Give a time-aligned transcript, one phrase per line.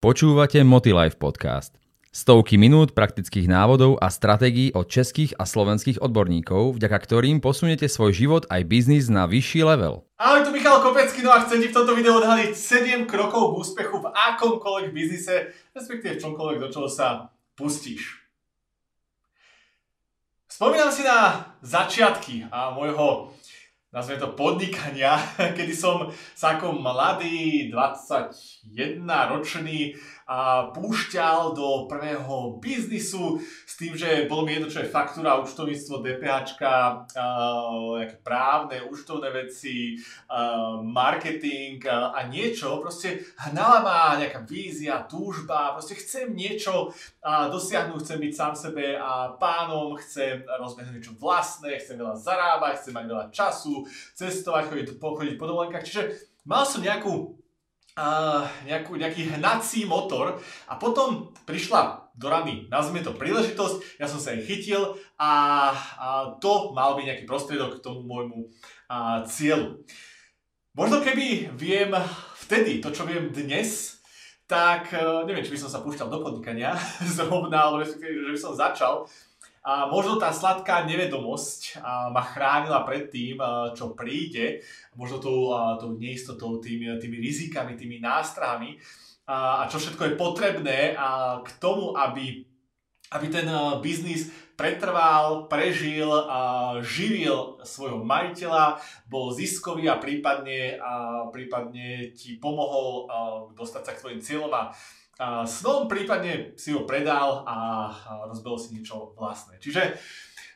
[0.00, 1.76] Počúvate Motilife podcast.
[2.08, 8.16] Stovky minút praktických návodov a stratégií od českých a slovenských odborníkov, vďaka ktorým posunete svoj
[8.16, 10.08] život aj biznis na vyšší level.
[10.16, 13.56] Ahoj, tu Michal Kopecký, no a chcem ti v tomto videu odhaliť 7 krokov k
[13.60, 18.24] úspechu v akomkoľvek biznise, respektíve v čomkoľvek, do čoho sa pustíš.
[20.48, 23.36] Spomínam si na začiatky a môjho
[23.90, 25.18] nazvime to podnikania,
[25.58, 29.98] kedy som sa ako mladý, 21 ročný
[30.30, 36.06] a púšťal do prvého biznisu s tým, že bolo mi jedno, čo je faktúra, účtovníctvo,
[36.06, 36.54] DPH,
[38.22, 39.98] právne, účtovné veci,
[40.86, 42.78] marketing a niečo.
[42.78, 46.94] Proste hnala ma nejaká vízia, túžba, proste chcem niečo
[47.26, 52.94] dosiahnuť, chcem byť sám sebe a pánom, chcem rozbehnúť niečo vlastné, chcem veľa zarábať, chcem
[52.94, 53.82] mať veľa času,
[54.14, 55.82] cestovať, chodiť, chodiť po dovolenkách.
[55.82, 56.02] Čiže
[56.46, 57.34] mal som nejakú
[58.00, 64.16] uh, nejakú, nejaký hnací motor a potom prišla do ramy, nazvime to príležitosť, ja som
[64.16, 65.32] sa jej chytil a,
[66.00, 66.06] a
[66.40, 69.84] to mal byť nejaký prostriedok k tomu môjmu uh, cieľu.
[70.72, 71.92] Možno keby viem
[72.40, 74.00] vtedy to, čo viem dnes,
[74.48, 76.72] tak uh, neviem, či by som sa púšťal do podnikania
[77.16, 79.04] zrovna, alebo že by som začal,
[79.70, 81.78] a možno tá sladká nevedomosť
[82.10, 83.38] ma chránila pred tým,
[83.78, 84.66] čo príde,
[84.98, 88.82] možno tou, tou neistotou, tými, tými rizikami, tými nástrahami.
[89.30, 90.98] A čo všetko je potrebné
[91.46, 92.42] k tomu, aby,
[93.14, 93.46] aby ten
[93.78, 94.26] biznis
[94.58, 100.82] pretrval, prežil, a živil svojho majiteľa, bol ziskový a prípadne,
[101.30, 103.06] prípadne ti pomohol
[103.54, 104.74] dostať sa k tvojim cieľom a
[105.44, 107.56] snom, prípadne si ho predal a,
[108.28, 109.60] rozbil si niečo vlastné.
[109.60, 110.00] Čiže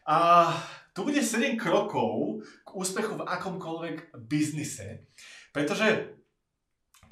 [0.09, 0.49] a,
[0.97, 5.05] tu bude 7 krokov k úspechu v akomkoľvek biznise,
[5.53, 6.17] pretože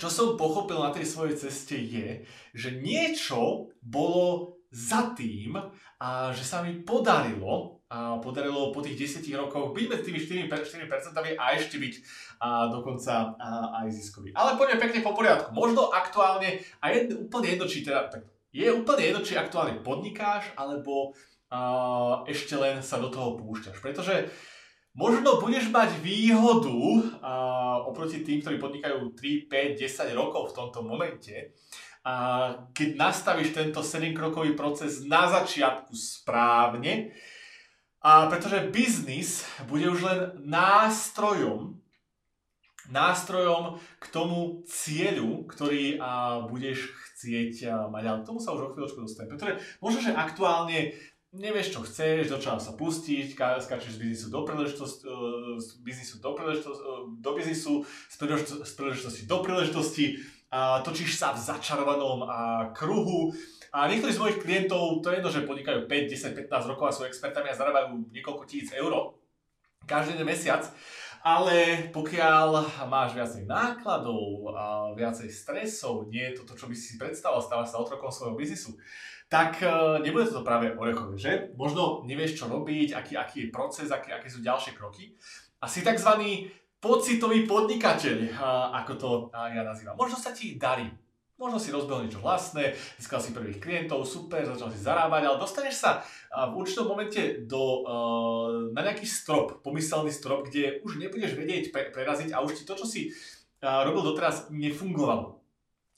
[0.01, 5.61] čo som pochopil na tej svojej ceste je, že niečo bolo za tým,
[6.03, 10.89] a že sa mi podarilo a podarilo po tých 10 rokoch byť medzi tými 4%,
[10.89, 11.95] 4% a ešte byť
[12.41, 14.33] a dokonca a, aj ziskový.
[14.33, 15.53] Ale poďme pekne po poriadku.
[15.53, 20.57] Možno aktuálne, a je úplne jedno, či teda, tak, je úplne jedno, či aktuálne podnikáš,
[20.57, 21.13] alebo
[21.53, 23.85] a, ešte len sa do toho púšťaš.
[23.85, 24.33] Pretože
[24.97, 26.81] možno budeš mať výhodu
[27.21, 27.33] a,
[27.85, 31.53] oproti tým, ktorí podnikajú 3, 5, 10 rokov v tomto momente,
[32.03, 32.15] a
[32.75, 37.15] keď nastavíš tento 7-krokový proces na začiatku správne,
[38.03, 41.79] a pretože biznis bude už len nástrojom,
[42.91, 48.03] nástrojom k tomu cieľu, ktorý a, budeš chcieť a, mať.
[48.11, 49.31] Ale k tomu sa už o chvíľočku dostanem.
[49.31, 50.99] Pretože možno, že aktuálne
[51.33, 55.17] nevieš, čo chceš, do čoho sa pustiť, skáčeš z biznisu do príležitosti, e,
[55.57, 56.93] z biznisu do príležitosti, e,
[57.25, 58.15] do biznisu, z
[58.77, 60.05] príležitosti, do príležitosti,
[60.53, 62.29] a točíš sa v začarovanom
[62.77, 63.33] kruhu,
[63.73, 66.93] a niektorí z mojich klientov, to je jedno, že podnikajú 5, 10, 15 rokov a
[66.93, 69.17] sú expertami a zarábajú niekoľko tisíc eur
[69.89, 70.61] každý mesiac,
[71.25, 77.01] ale pokiaľ máš viacej nákladov a viacej stresov, nie je to to, čo by si
[77.01, 78.77] predstavoval, stávaš sa otrokom svojho biznisu,
[79.33, 79.67] tak e,
[80.05, 81.33] nebude to práve orechové, že?
[81.57, 85.17] Možno nevieš, čo robiť, aký, aký je proces, aký, aké sú ďalšie kroky.
[85.63, 86.13] A si tzv.
[86.83, 88.35] Pocitový podnikateľ,
[88.75, 89.95] ako to ja nazývam.
[89.95, 90.91] Možno sa ti darí,
[91.43, 92.71] Možno si rozbil niečo vlastné,
[93.03, 95.91] získal si prvých klientov, super, začal si zarábať, ale dostaneš sa
[96.31, 97.83] v určitom momente do,
[98.71, 102.87] na nejaký strop, pomyselný strop, kde už nebudeš vedieť preraziť a už ti to, čo
[102.87, 103.11] si
[103.59, 105.43] robil doteraz, nefungovalo.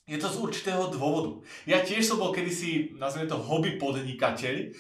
[0.09, 1.45] Je to z určitého dôvodu.
[1.69, 4.73] Ja tiež som bol kedysi, nazvime to hobby podnikateľ,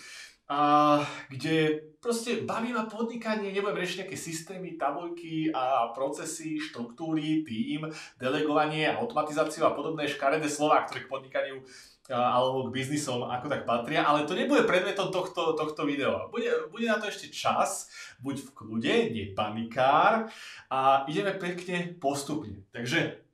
[0.44, 1.00] a
[1.32, 7.88] kde proste baví ma podnikanie, nebudem riešiť nejaké systémy, tabuľky a procesy, štruktúry, tým,
[8.20, 11.64] delegovanie, automatizáciu a podobné škaredé slova, ktoré k podnikaniu
[12.12, 16.28] alebo k biznisom ako tak patria, ale to nebude predmetom tohto, tohto videa.
[16.28, 17.88] Bude, bude na to ešte čas,
[18.20, 20.28] buď v kľude, nie panikár
[20.68, 22.60] a ideme pekne postupne.
[22.76, 23.24] Takže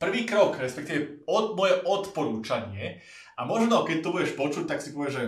[0.00, 3.04] prvý krok, respektíve od, moje odporúčanie
[3.36, 5.24] a možno keď to budeš počuť, tak si povieš, že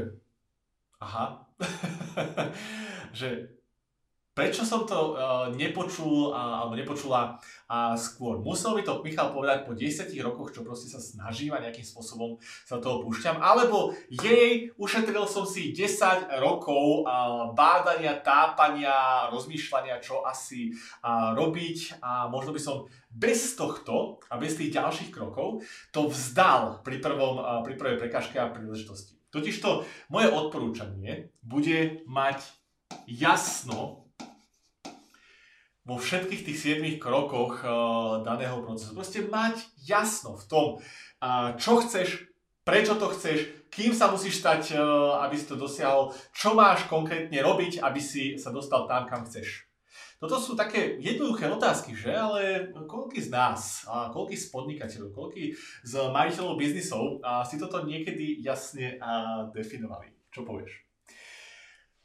[0.98, 1.46] aha,
[3.18, 3.58] že
[4.38, 7.34] prečo som to uh, nepočul uh, alebo nepočula
[7.66, 8.38] uh, skôr.
[8.38, 12.38] Musel by to Michal povedať po 10 rokoch, čo proste sa snažím a nejakým spôsobom
[12.62, 20.22] sa toho púšťam, alebo jej, ušetril som si 10 rokov uh, bádania, tápania, rozmýšľania, čo
[20.22, 26.06] asi uh, robiť a možno by som bez tohto a bez tých ďalších krokov to
[26.06, 29.17] vzdal pri, prvom, uh, pri prvej prekažke a príležitosti.
[29.28, 32.40] Totižto moje odporúčanie bude mať
[33.04, 34.08] jasno
[35.84, 38.92] vo všetkých tých 7 krokoch uh, daného procesu.
[38.92, 40.66] Proste mať jasno v tom,
[41.20, 42.28] a čo chceš,
[42.64, 44.80] prečo to chceš, kým sa musíš stať,
[45.20, 49.67] aby si to dosiahol, čo máš konkrétne robiť, aby si sa dostal tam, kam chceš.
[50.18, 52.10] Toto sú také jednoduché otázky, že?
[52.10, 55.54] Ale koľký z nás, a koľký z podnikateľov, koľký
[55.86, 60.10] z majiteľov biznisov a si toto niekedy jasne a definovali?
[60.34, 60.82] Čo povieš?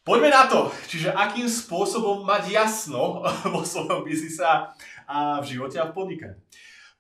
[0.06, 0.70] Poďme na to.
[0.86, 3.26] Čiže akým spôsobom mať jasno
[3.56, 6.38] vo svojom biznise a v živote a v podnikaní.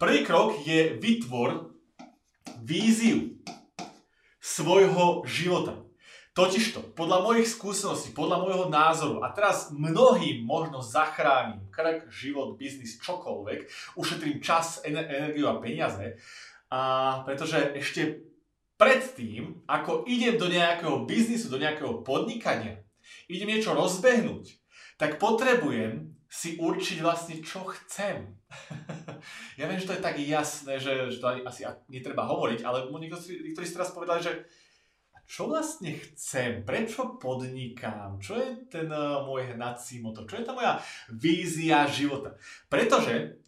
[0.02, 1.78] Prvý krok je vytvor
[2.66, 3.38] víziu
[4.42, 5.83] svojho života.
[6.34, 12.98] Totižto, podľa mojich skúseností, podľa môjho názoru, a teraz mnohým možno zachránim krk, život, biznis,
[13.06, 16.18] čokoľvek, ušetrím čas, energiu a peniaze,
[16.74, 18.26] a pretože ešte
[18.82, 22.82] predtým, ako idem do nejakého biznisu, do nejakého podnikania,
[23.30, 24.58] idem niečo rozbehnúť,
[24.98, 28.34] tak potrebujem si určiť vlastne, čo chcem.
[29.62, 31.62] ja viem, že to je tak jasné, že, že to asi
[31.94, 34.50] netreba hovoriť, ale niektorí, niektorí si teraz povedali, že
[35.24, 40.54] čo vlastne chcem, prečo podnikám, čo je ten uh, môj hnací motor, čo je tá
[40.54, 40.78] moja
[41.10, 42.38] vízia života.
[42.70, 43.40] Pretože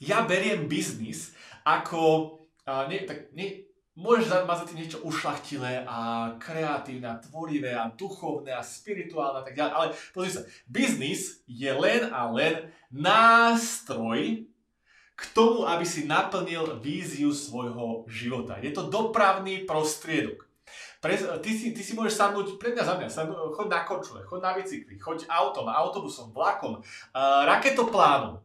[0.00, 1.34] ja beriem biznis
[1.66, 2.00] ako,
[2.64, 3.68] uh, nie, tak, nie,
[3.98, 9.44] môžeš mať za tým niečo ušlachtilé a kreatívne a tvorivé a duchovné a spirituálne a
[9.44, 14.46] tak ďalej, ale pozri sa, biznis je len a len nástroj
[15.18, 18.62] k tomu, aby si naplnil víziu svojho života.
[18.62, 20.47] Je to dopravný prostriedok.
[20.98, 24.26] Pre, ty, si, ty si môžeš sadnúť, pre mňa za mňa, sadnúť, choď na kočule,
[24.26, 28.42] choď na bicykli, choď autom, autobusom, vlakom, uh, raketoplánom.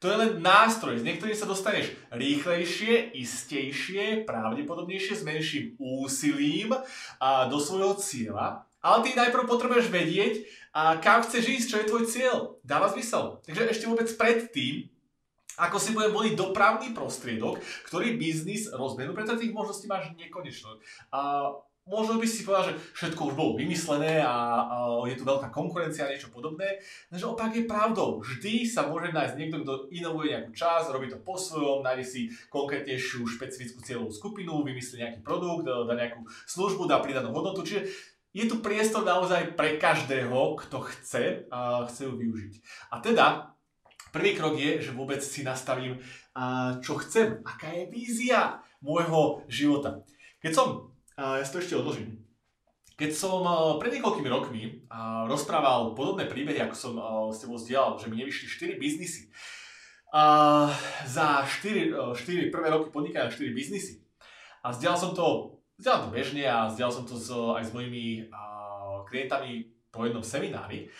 [0.00, 7.50] To je len nástroj, s niektorým sa dostaneš rýchlejšie, istejšie, pravdepodobnejšie, s menším úsilím uh,
[7.50, 12.04] do svojho cieľa, ale ty najprv potrebuješ vedieť, uh, kam chceš ísť, čo je tvoj
[12.06, 12.36] cieľ.
[12.62, 13.42] Dáva zmysel.
[13.42, 14.86] Takže ešte vôbec predtým,
[15.60, 20.80] ako si budem voliť dopravný prostriedok, ktorý biznis rozbenú, preto tých možností máš nekonečno.
[21.12, 21.52] A
[21.90, 24.76] možno by si povedal, že všetko už bolo vymyslené a, a
[25.10, 26.78] je tu veľká konkurencia a niečo podobné,
[27.10, 28.22] lenže opak je pravdou.
[28.22, 32.20] Vždy sa môže nájsť niekto, kto inovuje nejakú čas, robí to po svojom, nájde si
[32.48, 37.90] konkrétnejšiu špecifickú cieľovú skupinu, vymyslí nejaký produkt, dá nejakú službu, dá pridanú hodnotu, čiže
[38.30, 42.52] je tu priestor naozaj pre každého, kto chce a chce ju využiť.
[42.94, 43.26] A teda
[44.10, 46.02] Prvý krok je, že vôbec si nastavím,
[46.82, 50.02] čo chcem, aká je vízia môjho života.
[50.42, 52.18] Keď som, ja si to ešte odložím,
[52.98, 53.40] keď som
[53.80, 54.84] pred niekoľkými rokmi
[55.30, 56.92] rozprával podobné príbehy, ako som
[57.32, 59.32] s tebou zdieľal, že mi nevyšli 4 biznisy,
[61.06, 64.04] za 4, 4 prvé roky podnikania 4 biznisy.
[64.60, 67.16] A zdieľal som to, zdieľal to bežne a zdieľal som to
[67.56, 68.28] aj s mojimi
[69.08, 70.92] klientami po jednom seminári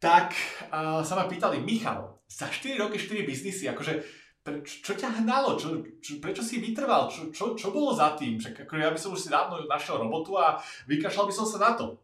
[0.00, 0.32] tak
[0.72, 4.00] uh, sa ma pýtali, Michal, za 4 roky 4 biznisy, akože
[4.40, 8.40] pre, čo ťa hnalo, čo, čo, prečo si vytrval, čo, čo, čo bolo za tým?
[8.40, 10.56] Však akože ja by som už si dávno našiel robotu a
[10.88, 12.00] vykašľal by som sa na to.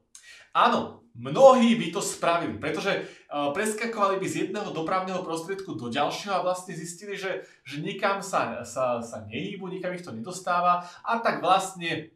[0.52, 2.92] Áno, mnohí by to spravili, pretože
[3.32, 8.20] uh, preskakovali by z jedného dopravného prostriedku do ďalšieho a vlastne zistili, že, že nikam
[8.20, 12.12] sa, sa, sa nehýbu, nikam ich to nedostáva a tak vlastne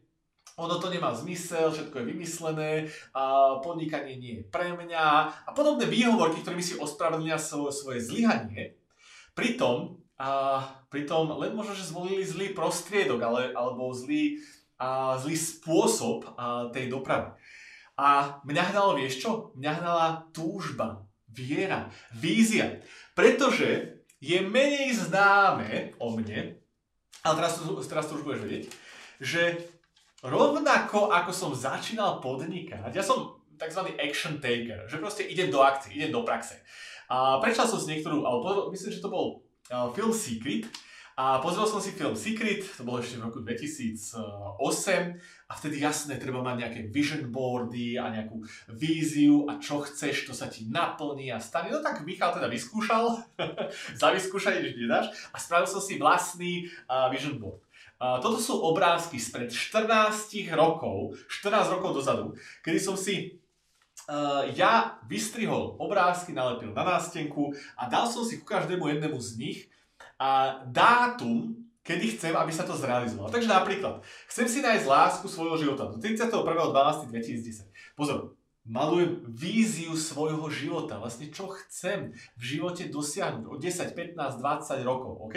[0.61, 2.71] ono to nemá zmysel, všetko je vymyslené,
[3.17, 5.03] a podnikanie nie je pre mňa
[5.43, 8.77] a podobné výhovorky, ktorými si ospravedlnia svoje, svoje zlyhanie.
[9.33, 10.61] Pritom, a,
[10.93, 14.37] pritom len možno, že zvolili zlý prostriedok ale, alebo zlý,
[14.77, 17.33] a, zlý spôsob a, tej dopravy.
[17.97, 19.31] A mňa hnalo, vieš čo?
[19.57, 22.81] Mňa hnala túžba, viera, vízia.
[23.17, 26.61] Pretože je menej známe o mne,
[27.25, 27.57] ale teraz,
[27.89, 28.63] teraz to už budeš vedieť,
[29.21, 29.41] že
[30.21, 33.93] rovnako ako som začínal podnikať, ja som tzv.
[33.97, 36.57] action taker, že proste idem do akcie, idem do praxe.
[37.11, 39.43] A prečal som si niektorú, alebo myslím, že to bol
[39.93, 40.65] film Secret,
[41.21, 44.57] a pozrel som si film Secret, to bolo ešte v roku 2008
[45.45, 48.41] a vtedy jasné, treba mať nejaké vision boardy a nejakú
[48.73, 51.67] víziu a čo chceš, to sa ti naplní a stane.
[51.69, 53.21] No tak Michal teda vyskúšal,
[54.01, 57.59] za vyskúšanie nič nedáš a spravil som si vlastný uh, vision board.
[58.01, 59.85] Toto sú obrázky spred 14
[60.57, 62.33] rokov, 14 rokov dozadu,
[62.65, 63.37] kedy som si
[64.09, 69.29] uh, ja vystrihol obrázky, nalepil na nástenku a dal som si ku každému jednému z
[69.37, 69.59] nich
[70.17, 71.53] a dátum,
[71.85, 73.29] kedy chcem, aby sa to zrealizovalo.
[73.29, 77.69] Takže napríklad, chcem si nájsť lásku svojho života do 31.12.2010.
[77.93, 78.33] Pozor,
[78.65, 85.13] malujem víziu svojho života, vlastne čo chcem v živote dosiahnuť o 10, 15, 20 rokov,
[85.21, 85.35] OK?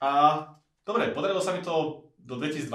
[0.00, 0.12] A
[0.86, 2.70] Dobre, podarilo sa mi to do 2012.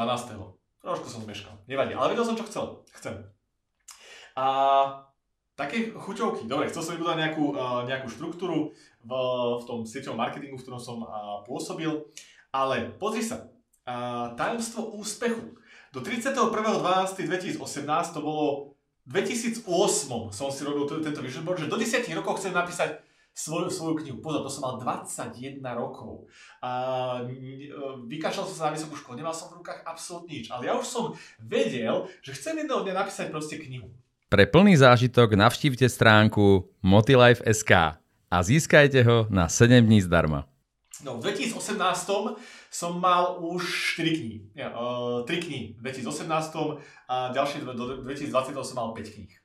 [0.84, 1.56] Trošku som zmeškal.
[1.72, 2.84] Nevadí, ale vedel som, čo chcel.
[2.92, 3.24] Chcem.
[4.36, 4.46] A
[5.56, 6.52] také chuťovky.
[6.52, 7.46] Dobre, chcel som vybudovať nejakú,
[7.88, 8.76] nejakú štruktúru
[9.08, 9.12] v,
[9.58, 10.98] v tom sieťovom marketingu, v ktorom som
[11.48, 12.04] pôsobil.
[12.52, 13.48] Ale pozri sa,
[13.82, 15.58] Uh, tajomstvo úspechu.
[15.90, 17.58] Do 31.12.2018
[18.14, 18.78] to bolo
[19.10, 19.66] v 2008
[20.30, 23.02] som si robil tento vision board, že do 10 rokov chcem napísať
[23.34, 24.18] svoju, svoju knihu.
[24.20, 26.28] Pozor, to som mal 21 rokov.
[26.60, 27.24] A,
[28.06, 30.48] vykašľal som sa na vysokú školu, nemal som v rukách absolútne nič.
[30.52, 33.90] Ale ja už som vedel, že chcem jedného dňa napísať proste knihu.
[34.32, 38.00] Pre plný zážitok navštívte stránku motilife.sk
[38.32, 40.48] a získajte ho na 7 dní zdarma.
[41.04, 42.40] No, v 2018
[42.72, 43.64] som mal už
[44.00, 44.40] 4 knihy.
[44.56, 46.32] Ja, uh, 3 knihy v 2018
[47.12, 49.41] a ďalšie do 2020 som mal 5 kníh.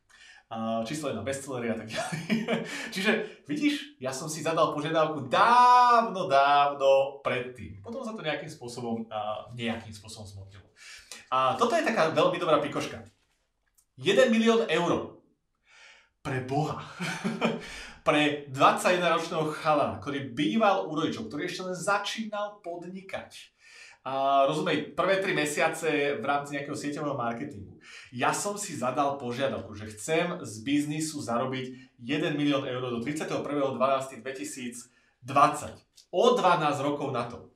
[0.87, 2.23] Číslo 1 bestsellery a tak ďalej.
[2.95, 7.83] Čiže vidíš, ja som si zadal požiadavku dávno, dávno predtým.
[7.83, 9.11] Potom sa to nejakým spôsobom,
[9.59, 10.71] nejakým spôsobom zmodlilo.
[11.35, 13.03] A toto je taká veľmi dobrá pikoška.
[13.99, 15.19] 1 milión eur.
[16.23, 16.79] Pre Boha.
[18.07, 23.35] pre 21-ročného chalana, ktorý býval u rodičov, ktorý ešte len začínal podnikať.
[24.07, 27.75] A rozumej, prvé tri mesiace v rámci nejakého sieťového marketingu.
[28.15, 35.27] Ja som si zadal požiadavku, že chcem z biznisu zarobiť 1 milión eur do 31.12.2020.
[36.15, 37.51] O 12 rokov na to.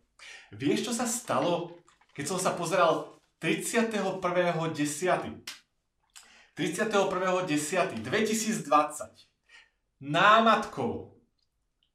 [0.51, 1.79] Vieš, čo sa stalo,
[2.19, 4.11] keď som sa pozeral 31.10.
[6.59, 9.31] 31.10.2020
[10.01, 11.13] námatkou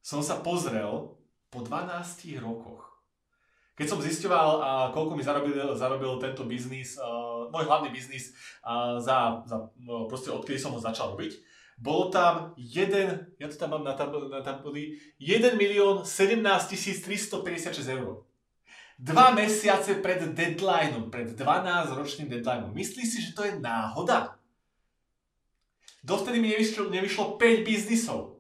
[0.06, 1.18] som sa pozrel
[1.50, 2.85] po 12 rokoch.
[3.76, 4.50] Keď som zisťoval,
[4.96, 6.96] koľko mi zarobil, zarobil tento biznis,
[7.52, 8.32] môj hlavný biznis
[9.04, 11.36] za, za no, proste odkedy som ho začal robiť,
[11.76, 16.40] bolo tam jeden, ja to tam mám na tabuli, na tabuli 1 milión 17
[17.04, 18.24] 356 eur.
[18.96, 22.72] Dva mesiace pred deadlineom, pred 12-ročným deadlineom.
[22.72, 24.40] Myslíš si, že to je náhoda?
[26.00, 28.35] Dovtedy mi nevyšlo, nevyšlo 5 biznisov.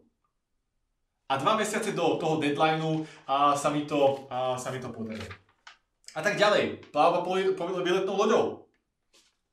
[1.25, 5.25] A dva mesiace do toho deadlineu a sa, mi to, a sa mi to podarilo.
[6.15, 6.93] A tak ďalej.
[6.93, 8.65] Po výletnou loďou.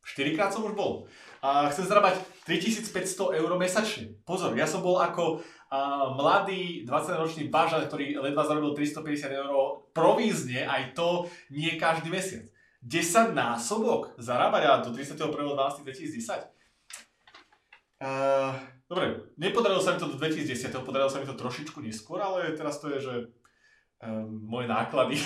[0.04, 1.08] 4 krát som už bol.
[1.42, 4.14] A chcem zarábať 3500 eur mesačne.
[4.22, 9.50] Pozor, ja som bol ako a, mladý 20-ročný bažan, ktorý ledva zarobil 350 eur
[9.94, 12.46] provízne, aj to nie každý mesiac.
[12.82, 16.52] 10 násobok zarábať do 31.12.2010
[18.02, 18.50] Uh,
[18.92, 22.76] dobre, nepodarilo sa mi to do 2010, podarilo sa mi to trošičku neskôr, ale teraz
[22.76, 23.14] to je, že
[24.04, 25.16] um, moje náklady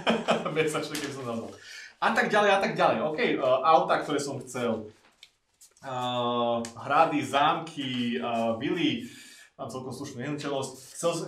[0.56, 1.52] mesačne, keď som nazval.
[2.00, 2.98] A tak ďalej, a tak ďalej.
[3.04, 4.88] OK, uh, auta, ktoré som chcel.
[5.84, 9.04] Uh, hrady, zámky, uh, vily,
[9.60, 10.72] mám celkom slušnú nehnuteľnosť.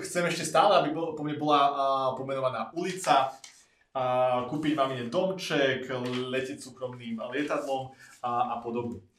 [0.00, 1.72] Chcem ešte stále, aby bol, po mne bola uh,
[2.16, 5.92] pomenovaná ulica, uh, kúpiť mamine domček,
[6.32, 7.92] letieť súkromným lietadlom
[8.24, 9.11] a, a podobne.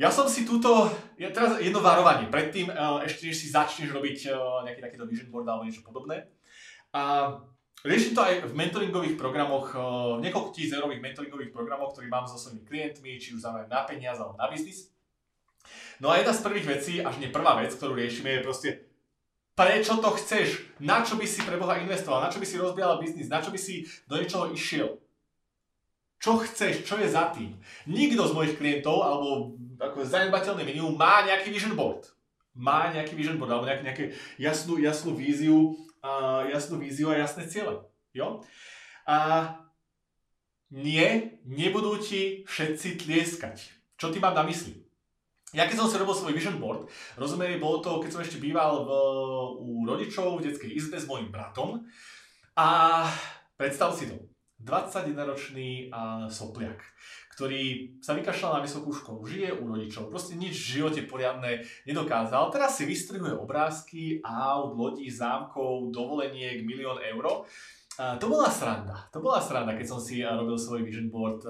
[0.00, 0.88] Ja som si túto,
[1.20, 5.28] ja teraz jedno varovanie, predtým uh, ešte než si začneš robiť uh, nejaký takýto vision
[5.28, 6.32] board alebo niečo podobné.
[6.96, 7.28] A
[7.84, 12.40] riešim to aj v mentoringových programoch, uh, niekoľko tisíc eurových mentoringových programoch, ktorý mám so
[12.40, 14.88] svojimi klientmi, či už zároveň na peniaz alebo na biznis.
[16.00, 18.68] No a jedna z prvých vecí, až nie prvá vec, ktorú riešime, je proste
[19.52, 22.96] prečo to chceš, na čo by si pre Boha investoval, na čo by si rozbiehal
[22.96, 24.96] biznis, na čo by si do niečoho išiel.
[26.22, 27.58] Čo chceš, čo je za tým.
[27.90, 32.06] Nikto z mojich klientov alebo ako zanedbateľný minimum má nejaký vision board.
[32.54, 34.04] Má nejaký vision board alebo nejaký, nejakú
[34.38, 35.74] jasnú, jasnú víziu,
[36.06, 37.82] uh, jasnú víziu a jasné ciele.
[38.14, 38.38] Jo?
[39.02, 39.50] A
[40.70, 43.58] nie, nebudú ti všetci tlieskať.
[43.98, 44.78] Čo ty mám na mysli?
[45.52, 46.88] Ja keď som si robil svoj vision board,
[47.20, 48.90] rozumiem, bolo to, keď som ešte býval v,
[49.60, 51.84] u rodičov v detskej izbe s mojim bratom
[52.56, 53.04] a
[53.60, 54.31] predstav si to,
[54.62, 56.78] 21-ročný uh, sopliak,
[57.34, 62.52] ktorý sa vykašľal na vysokú školu, žije u rodičov, proste nič v živote poriadne nedokázal.
[62.54, 67.48] Teraz si vystrihuje obrázky aut, lodí, zámkov, dovoleniek, milión eur.
[67.92, 69.04] To bola sranda.
[69.12, 71.44] To bola sranda, keď som si robil svoj vision board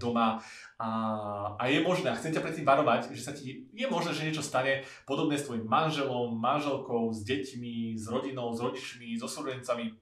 [0.00, 0.40] doma.
[0.80, 0.88] A,
[1.60, 4.40] a je možné, a chcem ťa predtým varovať, že sa ti je možné, že niečo
[4.40, 9.92] stane podobné s tvojim manželom, manželkou, s deťmi, s rodinou, s rodičmi, so súrodencami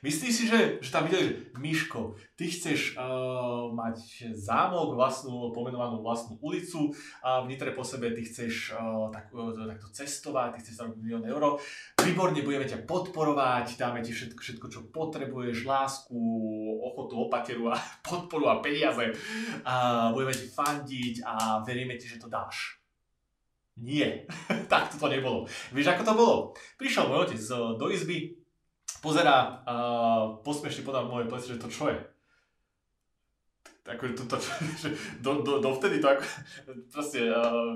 [0.00, 6.00] Myslíš si, že, že tam videli, že Miško, ty chceš uh, mať zámok, vlastnú, pomenovanú
[6.00, 10.58] vlastnú ulicu a v Nitre po sebe ty chceš uh, tak, uh, takto cestovať, ty
[10.64, 11.60] chceš zarobiť milión eur.
[12.00, 16.16] Výborne, budeme ťa podporovať, dáme ti všetko, všetko, čo potrebuješ, lásku,
[16.80, 17.76] ochotu, opateru a
[18.08, 19.12] podporu a peniaze.
[19.68, 22.80] A budeme ti fandiť a veríme ti, že to dáš.
[23.76, 24.24] Nie,
[24.72, 25.44] tak to nebolo.
[25.76, 26.36] Vieš, ako to bolo?
[26.80, 27.40] Prišiel môj otec
[27.76, 28.39] do izby,
[29.00, 29.74] pozerá a
[30.44, 31.98] posmešne podľa moje pleci, že to čo je.
[33.90, 34.36] Ako to, to,
[34.86, 34.88] že
[35.18, 36.24] do, do, dovtedy to ako,
[36.92, 37.74] proste, uh,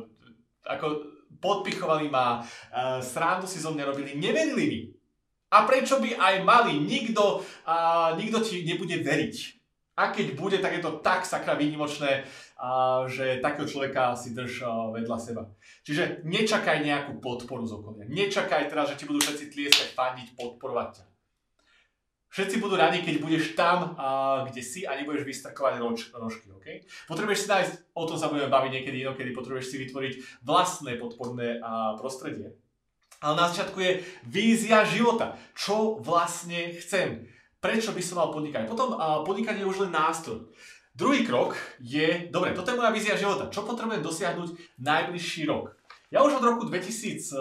[0.69, 1.11] ako
[1.43, 4.81] podpichovali ma, uh, srandu si zo mňa robili, neverili mi.
[5.51, 6.79] A prečo by aj mali?
[6.79, 9.37] Nikto, uh, nikto ti nebude veriť.
[9.95, 14.67] A keď bude, tak je to tak sakra výnimočné, uh, že takého človeka si drž
[14.95, 15.43] vedľa seba.
[15.87, 18.07] Čiže nečakaj nejakú podporu z okolia.
[18.07, 21.05] Nečakaj teraz, že ti budú všetci tlieskať, fandiť, podporovať ťa.
[22.35, 26.51] Všetci budú radi, keď budeš tam, uh, kde si a nebudeš vystrkovať roč, rožky.
[26.59, 26.83] Okay?
[27.07, 31.63] Potrebuješ si nájsť, o tom sa budeme baviť niekedy inokedy, potrebuješ si vytvoriť vlastné podporné
[31.63, 32.59] uh, prostredie.
[33.23, 35.39] Ale na začiatku je vízia života.
[35.55, 37.23] Čo vlastne chcem?
[37.63, 38.67] Prečo by som mal podnikať?
[38.67, 40.51] Potom uh, podnikanie je už len nástroj.
[40.91, 43.47] Druhý krok je, dobre, toto je moja vízia života.
[43.47, 45.75] Čo potrebujem dosiahnuť najbližší rok?
[46.15, 47.35] Ja už od roku 2000,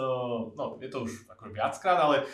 [0.58, 2.26] no je to už ako viackrát, ale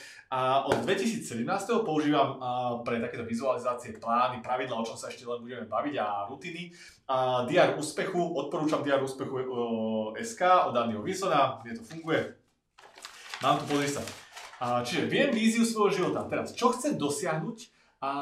[0.73, 1.45] od 2017
[1.85, 2.41] používam
[2.81, 6.73] pre takéto vizualizácie plány, pravidla, o čom sa ešte len budeme baviť a rutiny.
[7.45, 9.37] DR úspechu, odporúčam DR úspechu
[10.17, 12.33] SK od Daniel Wilsona, kde to funguje.
[13.45, 14.03] Mám tu pozrieť sa.
[14.81, 16.25] Čiže viem víziu svojho života.
[16.25, 17.69] Teraz, čo chcem dosiahnuť
[18.01, 18.13] a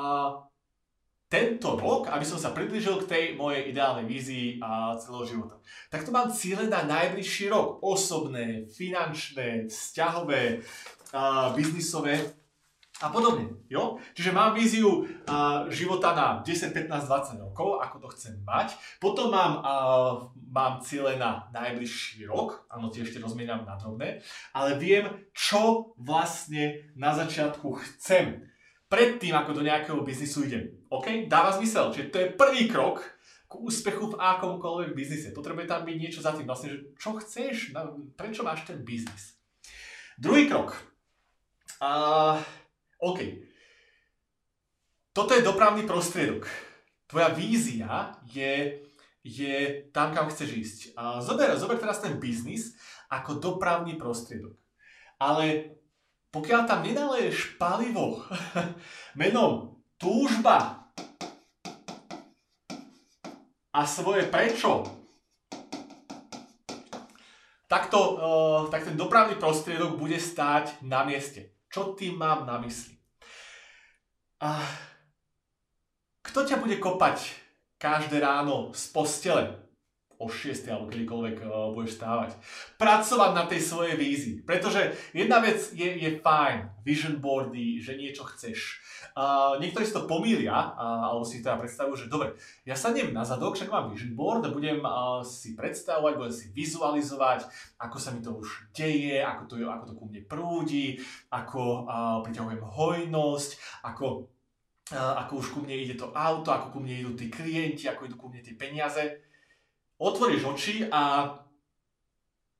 [1.29, 5.61] tento rok, aby som sa približil k tej mojej ideálnej vízii a celého života.
[5.93, 7.85] Tak to mám cieľe na najbližší rok.
[7.85, 10.65] Osobné, finančné, vzťahové,
[11.13, 12.21] a biznisové
[12.99, 13.49] a podobne.
[13.71, 13.97] Jo?
[14.13, 17.07] Čiže mám víziu a, života na 10, 15,
[17.39, 18.75] 20 rokov, ako to chcem mať.
[18.99, 19.73] Potom mám, a,
[20.51, 24.21] mám ciele na najbližší rok, áno, tie ešte rozmieniam na drobné,
[24.51, 28.51] ale viem, čo vlastne na začiatku chcem
[28.91, 30.78] predtým, ako do nejakého biznisu idem.
[30.89, 31.29] OK?
[31.29, 31.93] Dáva zmysel.
[31.93, 33.05] Čiže to je prvý krok
[33.49, 35.33] k úspechu v akomkoľvek biznise.
[35.33, 36.45] Potrebuje tam byť niečo za tým.
[36.45, 37.73] Vlastne, že čo chceš,
[38.17, 39.41] prečo máš ten biznis.
[40.21, 40.77] Druhý krok.
[41.81, 42.37] Uh,
[43.01, 43.41] OK.
[45.17, 46.45] Toto je dopravný prostriedok.
[47.09, 48.85] Tvoja vízia je,
[49.25, 49.57] je
[49.95, 50.79] tam, kam chceš ísť.
[50.93, 52.77] Uh, zober, zober teraz ten biznis
[53.09, 54.53] ako dopravný prostriedok.
[55.17, 55.75] Ale
[56.29, 58.21] pokiaľ tam nenaleješ palivo
[59.21, 60.78] menom túžba
[63.79, 64.83] a svoje prečo,
[67.71, 71.55] tak, to, uh, tak ten dopravný prostriedok bude stáť na mieste.
[71.71, 72.99] Čo tým mám na mysli?
[74.43, 74.59] A
[76.27, 77.39] kto ťa bude kopať
[77.79, 79.68] každé ráno z postele?
[80.19, 82.35] O 6 alebo kedykoľvek uh, budeš stávať.
[82.75, 84.43] Pracovať na tej svojej vízii.
[84.43, 88.83] Pretože jedna vec je, je fajn, vision boardy, že niečo chceš.
[89.15, 92.35] Uh, niektorí si to pomýlia, uh, alebo si teda predstavujú, že dobre,
[92.67, 96.51] ja sa nem na zadok, však mám vision board budem uh, si predstavovať, budem si
[96.51, 97.47] vizualizovať,
[97.79, 100.99] ako sa mi to už deje, ako to, ako to ku mne prúdi,
[101.31, 103.51] ako uh, priťahujem hojnosť,
[103.87, 104.27] ako,
[104.99, 108.11] uh, ako už ku mne ide to auto, ako ku mne idú tí klienti, ako
[108.11, 109.28] idú ku mne tie peniaze
[109.99, 111.35] otvoríš oči a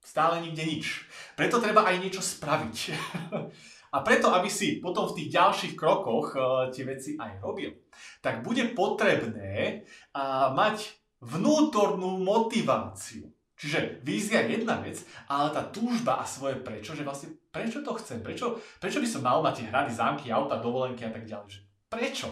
[0.03, 1.07] stále nikde nič.
[1.39, 2.77] Preto treba aj niečo spraviť.
[3.95, 7.73] a preto, aby si potom v tých ďalších krokoch uh, tie veci aj robil,
[8.21, 13.31] tak bude potrebné uh, mať vnútornú motiváciu.
[13.59, 17.91] Čiže vízia je jedna vec, ale tá túžba a svoje prečo, že vlastne prečo to
[17.99, 21.59] chcem, prečo, prečo by som mal mať tie hrady, zámky, auta, dovolenky a tak ďalej.
[21.59, 22.29] Že prečo?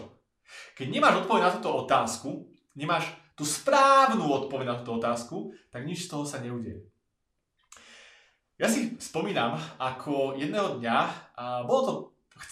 [0.79, 2.47] Keď nemáš odpoveď na túto otázku,
[2.79, 6.81] nemáš tú správnu odpoveď na túto otázku, tak nič z toho sa neudeje.
[8.57, 10.97] Ja si spomínam, ako jedného dňa,
[11.37, 11.93] a bolo to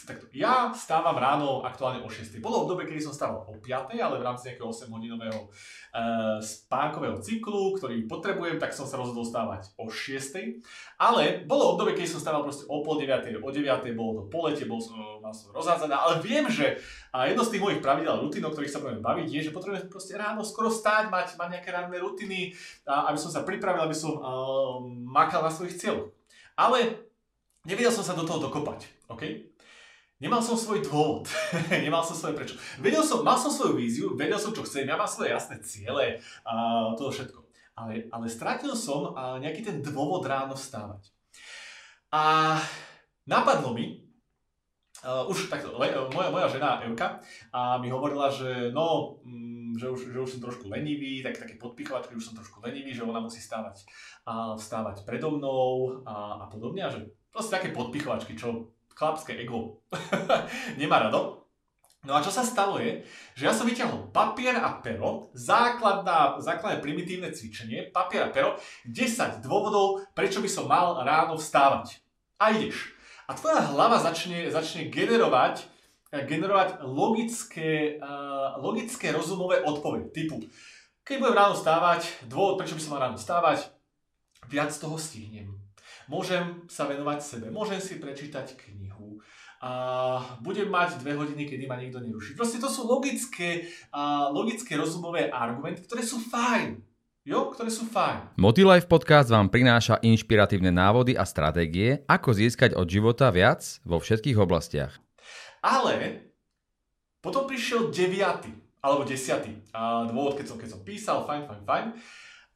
[0.05, 2.41] takto, ja stávam ráno aktuálne o 6.
[2.41, 3.93] Bolo obdobie, kedy som stával o 5.
[3.97, 9.23] ale v rámci nejakého 8 hodinového uh, spánkového cyklu, ktorý potrebujem, tak som sa rozhodol
[9.23, 10.65] stávať o 6.
[10.97, 13.41] Ale bolo obdobie, kedy som stával proste o pol 9.
[13.41, 13.63] o 9.
[13.95, 16.81] bolo to po lete, bol som, mal som rozhádzané, ale viem, že
[17.15, 19.87] a jedno z tých mojich pravidel rutín, o ktorých sa budeme baviť, je, že potrebujem
[19.87, 22.51] proste ráno skoro stáť, mať, mať nejaké ranné rutiny,
[22.83, 26.11] a, aby som sa pripravil, aby som uh, makal na svojich cieľoch.
[26.59, 27.07] Ale
[27.63, 29.07] nevedel som sa do toho dokopať.
[29.07, 29.54] Okay?
[30.15, 31.27] Nemal som svoj dôvod,
[31.85, 32.55] nemal som svoje prečo.
[32.79, 36.23] Vedel som, mal som svoju víziu, vedel som, čo chcem, ja mám svoje jasné ciele
[36.47, 36.53] a
[36.95, 37.43] to všetko.
[37.75, 39.11] Ale, ale strátil som
[39.43, 41.11] nejaký ten dôvod ráno vstávať.
[42.15, 42.55] A
[43.27, 44.07] napadlo mi,
[45.03, 47.19] uh, už takto, le, moja, moja žena Evka
[47.51, 51.59] a mi hovorila, že no, mm, že, už, že už som trošku lenivý, tak, také
[51.59, 53.83] podpichovačky, už som trošku lenivý, že ona musí stávať,
[54.23, 59.83] uh, vstávať predo mnou a, a podobne a že proste také podpichovačky, čo chlapské ego
[60.79, 61.45] nemá rado.
[62.05, 63.01] No a čo sa stalo je,
[63.33, 69.41] že ja som vyťahol papier a pero, základná, základné primitívne cvičenie, papier a pero, 10
[69.41, 71.97] dôvodov, prečo by som mal ráno vstávať.
[72.37, 72.93] A ideš.
[73.25, 75.65] A tvoja hlava začne, začne generovať,
[76.13, 80.13] eh, generovať logické, uh, logické rozumové odpovede.
[80.13, 80.45] Typu,
[81.01, 83.73] keď budem ráno vstávať, dôvod, prečo by som mal ráno vstávať,
[84.45, 85.64] viac toho stihnem.
[86.05, 89.19] Môžem sa venovať sebe, môžem si prečítať knihu,
[89.65, 92.37] a budem mať dve hodiny, kedy ma nikto neruší.
[92.37, 96.85] Proste to sú logické, a logické rozumové argumenty, ktoré sú fajn.
[97.25, 98.37] Jo, ktoré sú fajn.
[98.37, 104.37] Motilife podcast vám prináša inšpiratívne návody a stratégie, ako získať od života viac vo všetkých
[104.37, 104.93] oblastiach.
[105.65, 106.21] Ale
[107.25, 108.53] potom prišiel deviatý,
[108.85, 111.85] alebo desiatý a dôvod, keď som, keď som písal, fajn, fajn, fajn.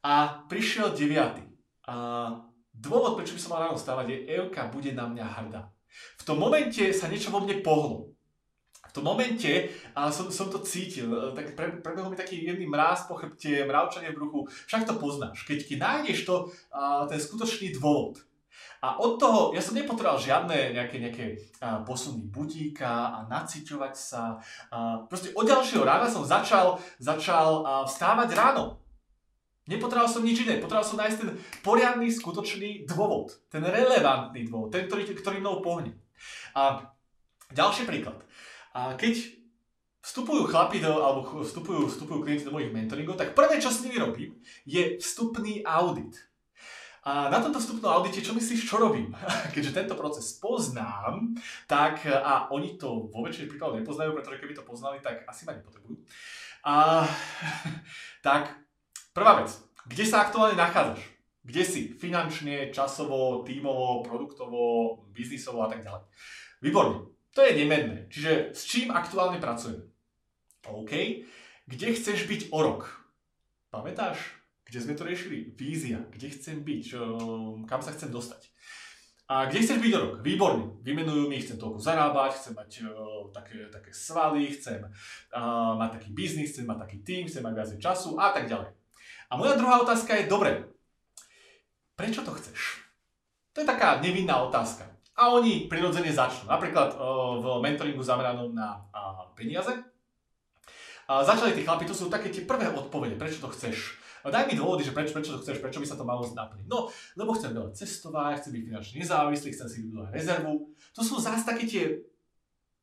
[0.06, 1.42] A prišiel deviatý.
[1.90, 2.46] A
[2.80, 5.68] dôvod, prečo by som mal ráno stávať, je Evka bude na mňa hrdá.
[6.18, 8.10] V tom momente sa niečo vo mne pohlo.
[8.90, 13.06] V tom momente a som, som to cítil, tak pre, prebehol mi taký jedný mráz
[13.06, 14.40] po chrbte, mravčanie v bruchu.
[14.66, 18.18] Však to poznáš, keď, keď nájdeš to, a, ten skutočný dôvod.
[18.82, 21.24] A od toho, ja som nepotreboval žiadne nejaké, nejaké
[21.62, 24.42] a, posuny budíka a naciťovať sa.
[24.74, 28.79] A, proste od ďalšieho rána som začal, začal a, vstávať ráno.
[29.68, 33.36] Nepotreboval som nič iné, potreboval som nájsť ten poriadny, skutočný dôvod.
[33.52, 35.94] Ten relevantný dôvod, ten, ktorý, ktorý mnou pohne.
[36.56, 36.90] A
[37.52, 38.24] ďalší príklad.
[38.72, 39.40] A keď
[40.00, 44.00] vstupujú chlapi do, alebo vstupujú, vstupujú klienti do mojich mentoringov, tak prvé, čo s nimi
[44.00, 46.16] robím, je vstupný audit.
[47.00, 49.16] A na tomto vstupnom audite, čo myslíš, čo robím?
[49.54, 51.32] Keďže tento proces poznám,
[51.64, 55.56] tak a oni to vo väčšine prípadov nepoznajú, pretože keby to poznali, tak asi ma
[55.56, 55.96] nepotrebujú.
[56.64, 57.04] A,
[58.26, 58.52] tak
[59.10, 59.50] Prvá vec,
[59.90, 61.02] kde sa aktuálne nachádzaš?
[61.42, 61.82] Kde si?
[61.98, 64.60] Finančne, časovo, tímovo, produktovo,
[65.10, 66.06] biznisovo a tak ďalej.
[66.62, 67.10] Výborne.
[67.34, 68.06] To je nemenné.
[68.06, 69.90] Čiže s čím aktuálne pracujeme?
[70.70, 71.26] OK.
[71.66, 72.86] Kde chceš byť o rok?
[73.74, 74.18] Pamätáš?
[74.62, 75.58] Kde sme to riešili?
[75.58, 76.06] Vízia.
[76.14, 76.84] Kde chcem byť?
[77.66, 78.46] Kam sa chcem dostať?
[79.30, 80.14] A kde chceš byť o rok?
[80.22, 80.78] Výborne.
[80.86, 86.10] Vymenujú mi, chcem toľko zarábať, chcem mať uh, také, také svaly, chcem uh, mať taký
[86.10, 88.79] biznis, chcem mať taký tým, chcem mať viac času a tak ďalej.
[89.30, 90.66] A moja druhá otázka je, dobre,
[91.94, 92.82] prečo to chceš?
[93.54, 94.90] To je taká nevinná otázka.
[95.14, 96.50] A oni prirodzene začnú.
[96.50, 96.98] Napríklad
[97.38, 98.82] v mentoringu zameranom na
[99.38, 99.70] peniaze.
[101.10, 103.98] A začali tí chlapi, to sú také tie prvé odpovede, prečo to chceš.
[104.20, 106.68] Daj mi dôvody, že prečo, prečo to chceš, prečo by sa to malo naplniť.
[106.68, 110.52] No, lebo chcem veľa cestovať, chcem byť finančne nezávislý, chcem si vybudovať rezervu.
[110.94, 111.84] To sú zase také tie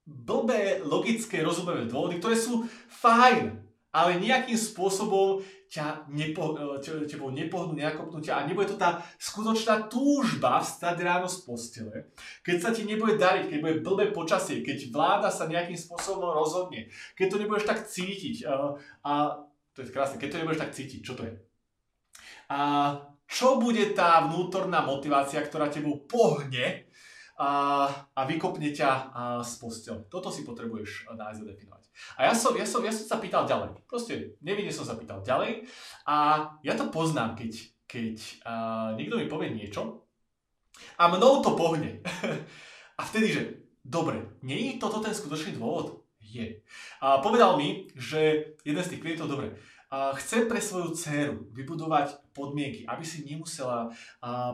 [0.04, 3.54] blbé, logické, rozumivé dôvody, ktoré sú fajn,
[3.96, 9.92] ale nejakým spôsobom ťa nepo, e, tebou nepohnú, nenakopnú ťa a nebude to tá skutočná
[9.92, 14.90] túžba vstať ráno z postele, keď sa ti nebude dariť, keď bude blbé počasie, keď
[14.90, 16.88] vláda sa nejakým spôsobom rozhodne,
[17.20, 19.12] keď to nebudeš tak cítiť a, a
[19.76, 21.34] to je krásne, keď to nebudeš tak cítiť, čo to je?
[22.48, 22.60] A
[23.28, 26.88] čo bude tá vnútorná motivácia, ktorá tebou pohne
[27.36, 28.92] a, a vykopne ťa
[29.44, 30.00] z postele?
[30.08, 31.77] Toto si potrebuješ nájsť a definovať.
[32.18, 33.84] A ja som, ja som, ja som sa pýtal ďalej.
[33.90, 35.66] Proste nevinne som sa pýtal ďalej.
[36.06, 37.52] A ja to poznám, keď,
[37.90, 40.08] keď uh, niekto mi povie niečo
[40.98, 42.02] a mnou to pohne.
[43.00, 43.42] a vtedy, že
[43.82, 46.06] dobre, nie je toto ten skutočný dôvod?
[46.28, 46.60] Je.
[47.00, 49.56] A povedal mi, že jeden z tých klientov, dobre,
[49.92, 53.88] chcem pre svoju dceru vybudovať podmienky, aby si nemusela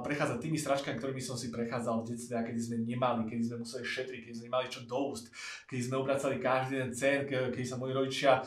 [0.06, 3.82] prechádzať tými stračkami, ktorými som si prechádzal v detstve, kedy sme nemali, kedy sme museli
[3.82, 5.34] šetriť, kedy sme nemali čo do úst,
[5.66, 8.46] kedy sme obracali každý den cen, kedy sa moji rodičia,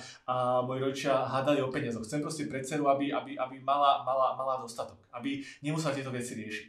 [0.63, 2.07] moji rodičia hádali o peniazoch.
[2.07, 6.39] Chcem proste pre dceru, aby, aby, aby mala, mala, mala dostatok, aby nemusela tieto veci
[6.39, 6.67] riešiť.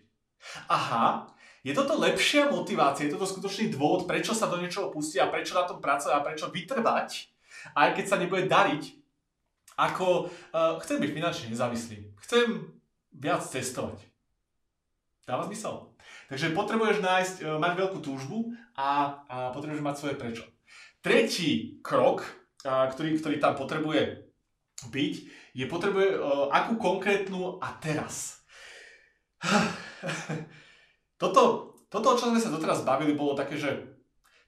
[0.70, 1.30] Aha,
[1.62, 5.54] je toto lepšia motivácia, je toto skutočný dôvod, prečo sa do niečoho pustiť a prečo
[5.54, 7.10] na tom pracovať a prečo vytrvať,
[7.78, 8.84] aj keď sa nebude dariť,
[9.78, 12.10] ako uh, chcem byť finančne nezávislý.
[12.26, 12.74] Chcem
[13.13, 14.02] viac cestovať.
[15.30, 15.94] Dáva zmysel?
[16.34, 20.44] Takže potrebuješ nájsť, uh, mať veľkú túžbu a, a potrebuješ mať svoje prečo.
[21.06, 22.26] Tretí krok,
[22.66, 24.28] uh, ktorý, ktorý tam potrebuje
[24.90, 25.13] byť,
[25.54, 28.42] je potrebuje uh, akú konkrétnu a teraz.
[31.22, 33.70] toto, toto, o čom sme sa doteraz bavili, bolo také, že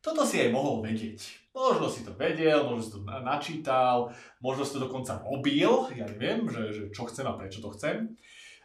[0.01, 1.38] toto si aj mohol vedieť.
[1.49, 6.45] Možno si to vedel, možno si to načítal, možno si to dokonca robil, ja neviem,
[6.45, 8.13] že, že čo chcem a prečo to chcem.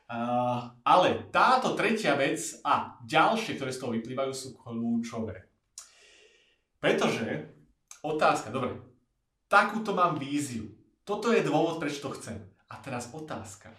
[0.05, 5.49] Uh, ale táto tretia vec a ďalšie, ktoré z toho vyplývajú, sú kľúčové.
[6.77, 7.49] Pretože
[8.05, 8.77] otázka, dobre,
[9.49, 10.69] takúto mám víziu.
[11.09, 12.37] Toto je dôvod, prečo to chcem.
[12.69, 13.73] A teraz otázka.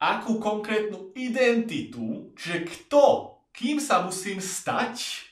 [0.00, 5.28] Akú konkrétnu identitu, čiže kto, kým sa musím stať,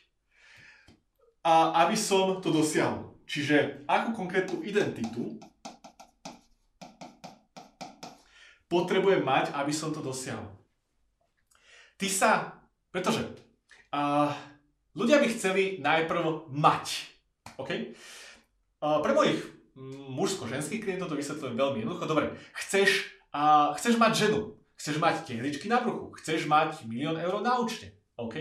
[1.48, 3.16] a aby som to dosiahol.
[3.24, 5.40] Čiže akú konkrétnu identitu
[8.68, 10.44] potrebujem mať, aby som to dosiahol.
[11.96, 12.32] Ty sa,
[12.92, 13.24] pretože
[13.96, 14.28] uh,
[14.92, 17.16] ľudia by chceli najprv mať.
[17.56, 17.96] OK?
[18.78, 19.40] Uh, pre mojich
[20.12, 22.04] mužsko-ženských klientov to vysvetľujem veľmi jednoducho.
[22.04, 22.26] Dobre,
[22.60, 27.56] chceš, uh, chceš mať ženu, chceš mať tehličky na bruchu, chceš mať milión eur na
[27.56, 27.97] účte.
[28.18, 28.34] OK?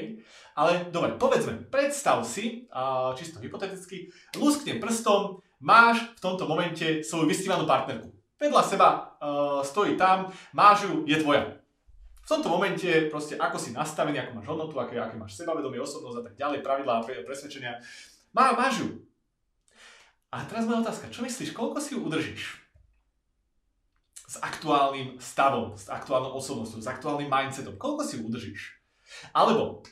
[0.58, 4.10] Ale dobre, povedzme, predstav si, uh, čisto hypoteticky,
[4.42, 8.10] lusknem prstom, máš v tomto momente svoju vystývanú partnerku.
[8.42, 8.90] Vedľa seba
[9.22, 11.62] uh, stojí tam, máš ju, je tvoja.
[12.26, 16.18] V tomto momente proste ako si nastavený, ako máš hodnotu, aké, aké máš sebavedomie, osobnosť
[16.20, 17.80] a tak ďalej, pravidlá a presvedčenia,
[18.34, 18.90] má, máš ju.
[20.34, 22.44] A teraz moja otázka, čo myslíš, koľko si ju udržíš?
[24.28, 28.77] S aktuálnym stavom, s aktuálnou osobnosťou, s aktuálnym mindsetom, koľko si ju udržíš?
[29.32, 29.84] Alebo,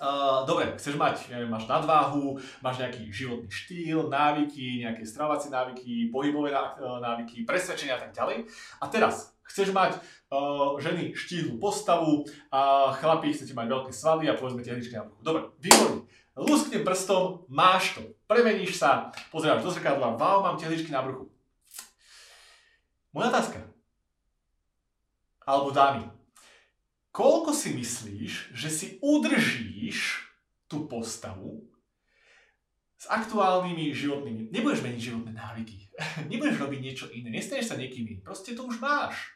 [0.00, 6.12] uh, dobre, chceš mať, neviem, máš nadváhu, máš nejaký životný štýl, návyky, nejaké stravovacie návyky,
[6.12, 8.46] pohybové e, návyky, presvedčenia a tak ďalej.
[8.82, 14.36] A teraz chceš mať uh, ženy štíhlu postavu a chlapí chcete mať veľké svaly a
[14.36, 15.20] povedzme na bruchu.
[15.24, 16.04] Dobre, výborne.
[16.38, 18.14] Lusknem prstom, máš to.
[18.30, 21.26] Premeníš sa, pozrieš do zrkadla, wow, mám tehličky na bruchu.
[23.10, 23.58] Moja otázka.
[25.48, 26.04] Alebo dámy,
[27.18, 30.22] koľko si myslíš, že si udržíš
[30.70, 31.66] tú postavu
[32.94, 34.54] s aktuálnymi životnými...
[34.54, 35.90] Nebudeš meniť životné návyky.
[36.30, 37.34] Nebudeš robiť niečo iné.
[37.34, 38.22] Nestaneš sa niekým iným.
[38.22, 39.34] Proste to už máš.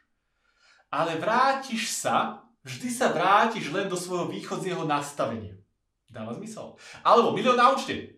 [0.94, 5.58] Ale vrátiš sa, vždy sa vrátiš len do svojho východzieho nastavenia.
[6.06, 6.78] Dáva zmysel.
[7.02, 8.14] Alebo milión na účte.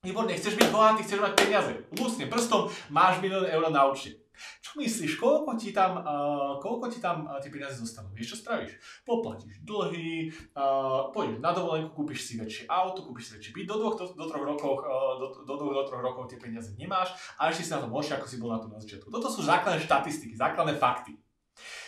[0.00, 1.72] Výborne, chceš byť bohatý, chceš mať peniaze.
[1.98, 4.21] Lusne prstom, máš milión eur na účte.
[4.62, 8.10] Čo myslíš, koľko ti tam, uh, koľko ti tam uh, tie peniaze zostanú?
[8.16, 8.72] Vieš, čo spravíš?
[9.04, 13.76] Poplatíš dlhy, uh, pôjdeš na dovolenku, kúpiš si väčšie auto, kúpiš si väčší byt, do
[13.78, 17.48] dvoch, do, do troch rokov, uh, do, do do troch rokov tie peniaze nemáš a
[17.48, 19.08] ešte si na tom horšie, ako si bol na tom na začiatku.
[19.08, 21.16] Toto sú základné štatistiky, základné fakty.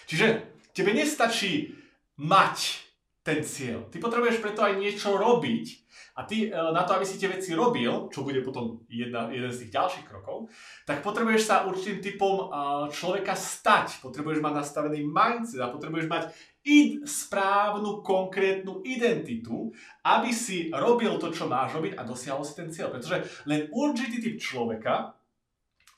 [0.09, 0.44] Čiže
[0.76, 1.74] tebe nestačí
[2.20, 2.85] mať
[3.24, 3.88] ten cieľ.
[3.88, 5.83] Ty potrebuješ preto aj niečo robiť,
[6.14, 9.50] a ty e, na to, aby si tie veci robil, čo bude potom jedna, jeden
[9.50, 10.46] z tých ďalších krokov,
[10.87, 12.46] tak potrebuješ sa určitým typom e,
[12.94, 13.98] človeka stať.
[13.98, 16.31] Potrebuješ mať nastavený mindset a potrebuješ mať
[16.62, 19.74] id, správnu, konkrétnu identitu,
[20.07, 22.94] aby si robil to, čo máš robiť a dosiahol si ten cieľ.
[22.94, 25.18] Pretože len určitý typ človeka,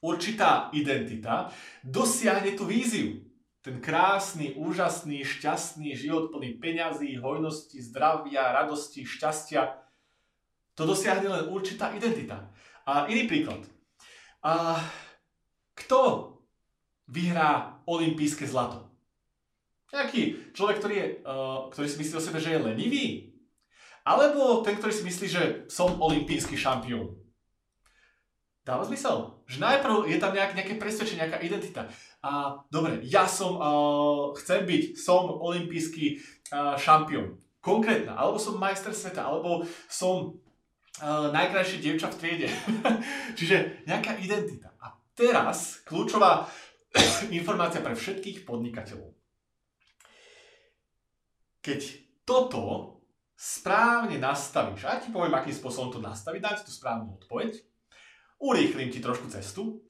[0.00, 1.52] určitá identita
[1.84, 3.20] dosiahne tú víziu
[3.66, 9.85] ten krásny, úžasný, šťastný život plný peňazí, hojnosti, zdravia, radosti, šťastia,
[10.76, 12.52] to dosiahne len určitá identita.
[12.86, 13.64] A iný príklad.
[14.44, 14.78] A
[15.74, 16.32] kto
[17.08, 18.86] vyhrá olimpijské zlato?
[19.90, 23.06] Nejaký človek, ktorý, je, uh, ktorý si myslí o sebe, že je lenivý?
[24.06, 27.16] Alebo ten, ktorý si myslí, že som olimpijský šampión?
[28.62, 29.42] Dáva zmysel?
[29.46, 31.86] Že najprv je tam nejak, nejaké presvedčenie, nejaká identita.
[32.22, 36.18] A dobre, ja som, uh, chcem byť, som olimpijský
[36.50, 37.38] uh, šampión.
[37.62, 40.38] Konkrétna, alebo som majster sveta, alebo som
[41.02, 42.48] uh, najkrajšie dievča v triede.
[43.38, 44.72] Čiže nejaká identita.
[44.80, 46.48] A teraz kľúčová
[47.38, 49.12] informácia pre všetkých podnikateľov.
[51.60, 51.80] Keď
[52.22, 52.96] toto
[53.36, 57.58] správne nastavíš, a ja ti poviem, akým spôsobom to nastaviť, dám tú správnu odpoveď,
[58.40, 59.84] urýchlim ti trošku cestu,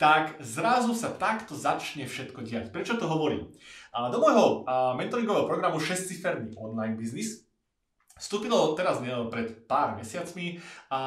[0.00, 2.72] tak zrazu sa takto začne všetko diať.
[2.72, 3.52] Prečo to hovorím?
[3.92, 4.64] Do môjho
[4.96, 7.44] mentoringového programu 6-ciferný online biznis
[8.20, 9.00] Vstúpilo teraz
[9.32, 10.60] pred pár mesiacmi
[10.92, 11.00] a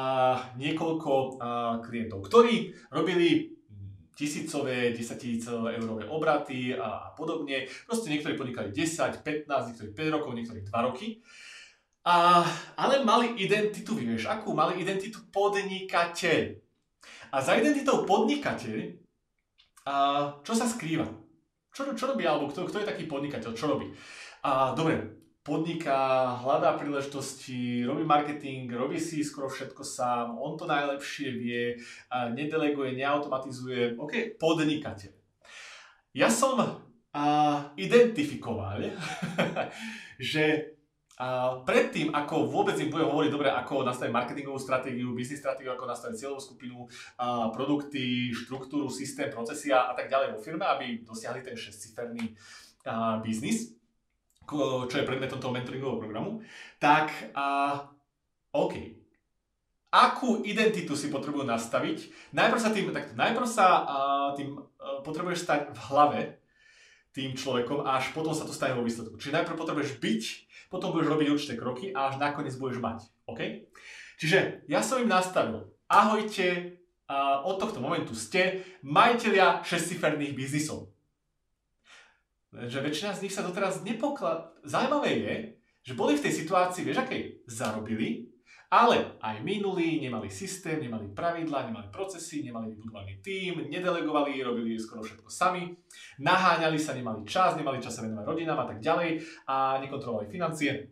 [0.58, 1.38] niekoľko
[1.86, 3.54] klientov, ktorí robili
[4.14, 7.66] tisícové, desatisícové eurové obraty a, podobne.
[7.86, 11.18] Proste niektorí podnikali 10, 15, niektorí 5 rokov, niektorí 2 roky.
[12.06, 12.46] A,
[12.78, 14.54] ale mali identitu, vieš, akú?
[14.54, 16.42] Mali identitu podnikateľ.
[17.34, 19.02] A za identitou podnikateľ,
[19.90, 19.94] a,
[20.46, 21.10] čo sa skrýva?
[21.74, 23.90] Čo, čo robí, alebo kto, kto je taký podnikateľ, čo robí?
[24.46, 25.13] A, dobre,
[25.44, 31.76] podniká, hľadá príležitosti, robí marketing, robí si skoro všetko sám, on to najlepšie vie,
[32.32, 35.12] nedeleguje, neautomatizuje, ok, podnikateľ.
[36.16, 38.88] Ja som uh, identifikoval,
[40.32, 40.72] že
[41.20, 45.84] uh, predtým, ako vôbec im budem hovoriť, dobre, ako nastaviť marketingovú stratégiu, business stratégiu, ako
[45.84, 51.44] nastaviť cieľovú skupinu, uh, produkty, štruktúru, systém, procesy a tak ďalej vo firme, aby dosiahli
[51.44, 52.32] ten 6-ciferný
[52.88, 53.76] uh, biznis,
[54.46, 56.44] čo je predmetom toho mentoringového programu,
[56.78, 57.78] tak a,
[58.54, 58.74] OK.
[59.94, 62.32] Akú identitu si potrebujú nastaviť?
[62.34, 63.96] Najprv sa tým, tak, najprv sa a,
[64.36, 66.20] tým a, potrebuješ stať v hlave
[67.14, 69.14] tým človekom a až potom sa to stane vo výsledku.
[69.18, 70.22] Čiže najprv potrebuješ byť,
[70.66, 72.98] potom budeš robiť určité kroky a až nakoniec budeš mať.
[73.30, 73.70] OK?
[74.18, 80.93] Čiže ja som im nastavil, ahojte, a od tohto momentu ste majiteľia šestiferných biznisov
[82.54, 84.54] že väčšina z nich sa doteraz nepoklad...
[84.62, 85.34] Zajímavé je,
[85.84, 87.44] že boli v tej situácii, vieš akej?
[87.50, 88.34] Zarobili,
[88.74, 95.04] ale aj minuli, nemali systém, nemali pravidla, nemali procesy, nemali vybudovaný tím, nedelegovali, robili skoro
[95.04, 95.70] všetko sami,
[96.18, 100.90] naháňali sa, nemali čas, nemali čas sa venovať rodinám a tak ďalej a nekontrolovali financie.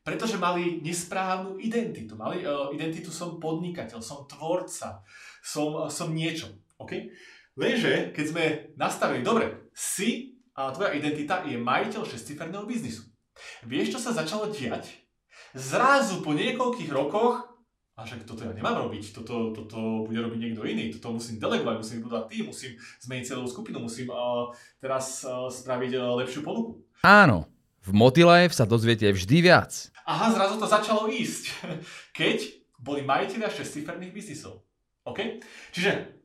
[0.00, 2.16] Pretože mali nesprávnu identitu.
[2.16, 5.04] Mali uh, identitu som podnikateľ, som tvorca,
[5.44, 6.50] som, uh, som niečo.
[6.80, 7.12] Okay?
[7.54, 8.44] Lenže, keď sme
[8.80, 13.06] nastavili, dobre, si a tvoja identita je majiteľ šestiferného biznisu.
[13.64, 14.90] Vieš, čo sa začalo diať?
[15.54, 17.50] Zrazu po niekoľkých rokoch
[18.00, 21.76] a však toto ja nemám robiť, toto, toto bude robiť niekto iný, toto musím delegovať,
[21.84, 22.72] musím vybudovať tým, musím
[23.04, 24.48] zmeniť celú skupinu, musím uh,
[24.80, 26.80] teraz uh, spraviť uh, lepšiu ponuku.
[27.04, 27.44] Áno,
[27.84, 29.92] v Motilife sa dozviete vždy viac.
[30.08, 31.52] Aha, zrazu to začalo ísť,
[32.18, 32.40] keď
[32.80, 34.64] boli majiteľia šestiferných biznisov.
[35.04, 35.44] OK?
[35.76, 36.24] Čiže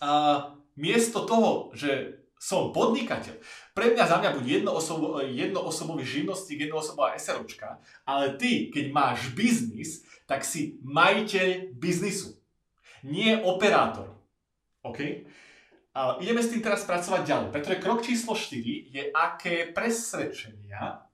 [0.00, 3.36] uh, miesto toho, že som podnikateľ,
[3.76, 10.08] pre mňa za mňa buď jednoosobo, jednoosobový živnostník, jednoosobová SROčka, ale ty, keď máš biznis,
[10.24, 12.40] tak si majiteľ biznisu,
[13.04, 14.16] nie operátor.
[14.80, 15.28] OK?
[15.92, 18.56] Ale ideme s tým teraz pracovať ďalej, pretože krok číslo 4
[18.88, 21.09] je, aké presvedčenia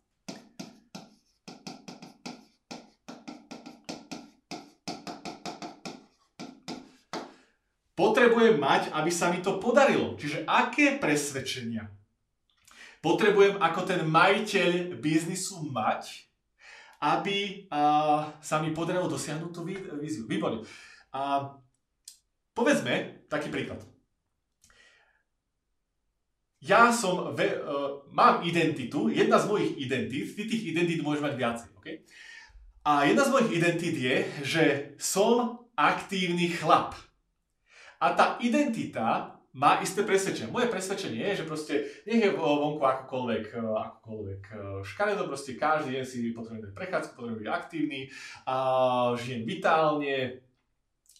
[7.96, 10.14] potrebujem mať, aby sa mi to podarilo.
[10.20, 11.88] Čiže aké presvedčenia
[13.00, 16.28] potrebujem ako ten majiteľ biznisu mať,
[17.00, 19.64] aby a, sa mi podarilo dosiahnuť tú
[19.98, 20.28] víziu.
[20.28, 20.62] Výborne.
[21.16, 21.50] A,
[22.52, 23.80] povedzme taký príklad.
[26.66, 31.34] Ja som, ve, uh, mám identitu, jedna z mojich identít, ty tých identít môžeš mať
[31.38, 32.02] viacej, okay?
[32.82, 34.62] A jedna z mojich identít je, že
[34.98, 36.98] som aktívny chlap.
[38.06, 40.52] A tá identita má isté presvedčenie.
[40.52, 41.74] Moje presvedčenie je, že proste
[42.06, 47.12] nech je vonku akokoľvek, e, akokoľvek e, škaredo, proste každý deň si potrebujem dať prechádzku,
[47.16, 48.00] potrebujem byť aktívny,
[48.46, 48.56] a
[49.18, 50.44] žijem vitálne,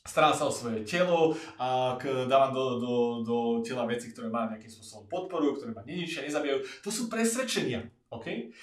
[0.04, 1.98] starám sa o svoje telo, a
[2.30, 2.94] dávam do, do,
[3.26, 6.62] do tela veci, ktoré ma nejakým spôsobom podporujú, ktoré ma neničia, nezabijajú.
[6.86, 7.88] To sú presvedčenia.
[8.12, 8.54] Okay?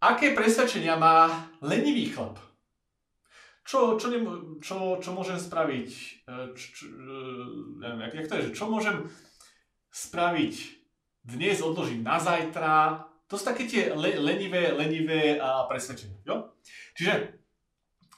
[0.00, 2.49] Aké presvedčenia má lenivý chlap?
[3.70, 5.90] Čo, čo, nemo, čo, čo môžem spraviť,
[6.26, 7.18] e, čo, čo, e,
[7.78, 9.06] neviem, jak, jak to je, že čo môžem
[9.94, 10.54] spraviť
[11.22, 16.18] dnes, odložiť na zajtra, to sú také tie le, lenivé, lenivé a presvedčenia.
[16.26, 16.50] Jo?
[16.98, 17.38] Čiže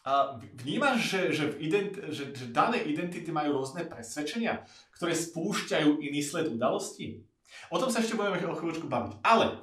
[0.02, 4.66] a vnímaš, že, že, v ident, že, že dané identity majú rôzne presvedčenia,
[4.98, 7.22] ktoré spúšťajú iný sled udalostí?
[7.70, 9.22] O tom sa ešte budeme o chvíľočku baviť.
[9.22, 9.62] Ale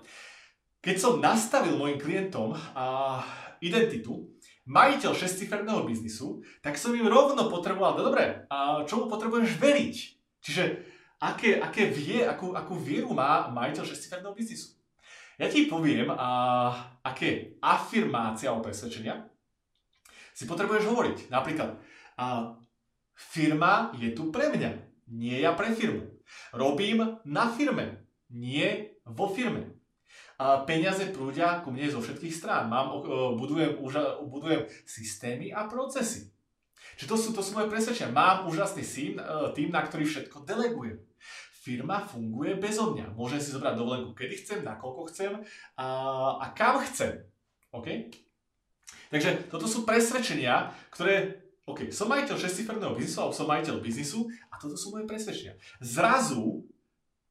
[0.79, 3.19] keď som nastavil mojim klientom a,
[3.59, 4.28] identitu,
[4.69, 9.95] majiteľ šestiferného biznisu, tak som im rovno potreboval, no dobre, a čomu potrebuješ veriť?
[10.45, 10.63] Čiže
[11.17, 14.77] aké, aké vie, akú, akú vieru má majiteľ šestiferného biznisu?
[15.41, 16.29] Ja ti poviem, a,
[17.01, 19.25] aké afirmácia o presvedčenia
[20.37, 21.17] si potrebuješ hovoriť.
[21.33, 21.73] Napríklad,
[22.21, 22.53] a,
[23.17, 24.71] firma je tu pre mňa,
[25.09, 26.05] nie ja pre firmu.
[26.53, 29.78] Robím na firme, nie vo firme
[30.39, 32.71] a peniaze prúdia ku mne zo všetkých strán.
[32.71, 33.03] Mám,
[33.35, 33.75] budujem,
[34.23, 36.31] budujem systémy a procesy.
[36.95, 38.15] Čiže to sú, to sú moje presvedčenia.
[38.15, 40.95] Mám úžasný tým, e, tým, na ktorý všetko delegujem.
[41.59, 43.19] Firma funguje bezo mňa.
[43.19, 45.31] Môžem si zobrať dovolenku, kedy chcem, nakoľko chcem
[45.75, 45.87] a,
[46.39, 47.19] a kam chcem.
[47.75, 48.15] OK?
[49.11, 54.57] Takže toto sú presvedčenia, ktoré OK, som majiteľ šestiferného biznisu, alebo som majiteľ biznisu a
[54.57, 55.53] toto sú moje presvedčenia.
[55.77, 56.65] Zrazu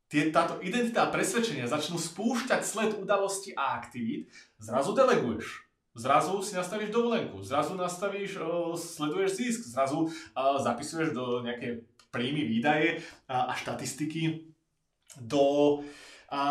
[0.09, 5.69] tie, táto identita a presvedčenia začnú spúšťať sled udalostí a aktivít, zrazu deleguješ.
[5.99, 8.39] Zrazu si nastavíš dovolenku, zrazu nastavíš,
[8.77, 11.83] sleduješ zisk, zrazu zapisuješ do nejaké
[12.15, 14.47] príjmy, výdaje a štatistiky
[15.19, 15.81] do,
[16.31, 16.43] a,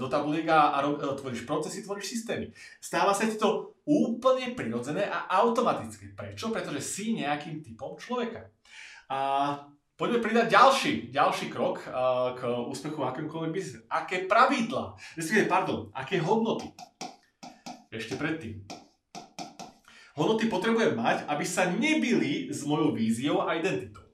[0.00, 0.86] do tabuliek a, a
[1.20, 2.48] tvoríš procesy, tvoríš systémy.
[2.80, 6.16] Stáva sa ti to úplne prirodzené a automatické.
[6.16, 6.48] Prečo?
[6.48, 8.48] Pretože si nejakým typom človeka.
[9.12, 9.60] A
[9.98, 13.82] Poďme pridať ďalší, ďalší krok uh, k úspechu v akémkoľvek biznise.
[13.90, 16.70] Aké pravidla, respektíve, pardon, aké hodnoty.
[17.90, 18.62] Ešte predtým.
[20.14, 24.06] Hodnoty potrebujem mať, aby sa nebili s mojou víziou a identitou.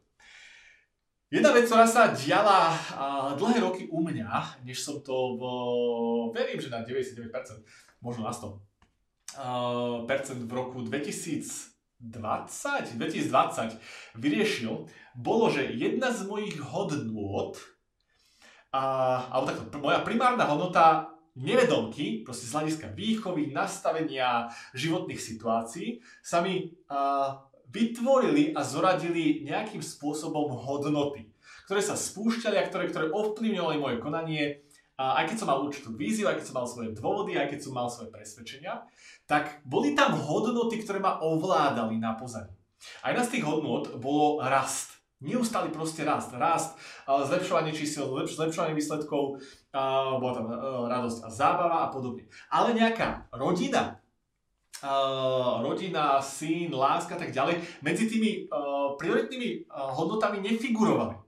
[1.28, 5.42] Jedna vec, ktorá sa diala uh, dlhé roky u mňa, než som to v,
[6.32, 7.28] verím, že na 99%,
[8.00, 8.40] možno na 100%,
[9.36, 11.73] uh, percent v roku 2000
[12.04, 14.84] 20, 2020 vyriešil,
[15.16, 17.56] bolo, že jedna z mojich hodnôt,
[18.74, 18.82] a,
[19.32, 26.76] alebo takto, moja primárna hodnota nevedomky, proste z hľadiska výchovy, nastavenia životných situácií, sa mi
[26.92, 27.40] a,
[27.74, 31.32] vytvorili a zoradili nejakým spôsobom hodnoty,
[31.66, 34.62] ktoré sa spúšťali a ktoré, ktoré ovplyvňovali moje konanie
[34.94, 37.72] aj keď som mal určitú víziu, aj keď som mal svoje dôvody, aj keď som
[37.74, 38.86] mal svoje presvedčenia,
[39.26, 42.54] tak boli tam hodnoty, ktoré ma ovládali na pozadí.
[43.02, 44.94] A jedna z tých hodnot bolo rast.
[45.24, 46.36] Neustály proste rast.
[46.36, 46.76] Rast,
[47.08, 49.40] zlepšovanie čísel, zlepšovanie výsledkov,
[50.20, 50.46] bola tam
[50.86, 52.28] radosť a zábava a podobne.
[52.52, 53.98] Ale nejaká rodina,
[54.84, 61.23] Uh, rodina, syn, láska a tak ďalej, medzi tými uh, prioritnými uh, hodnotami nefigurovali.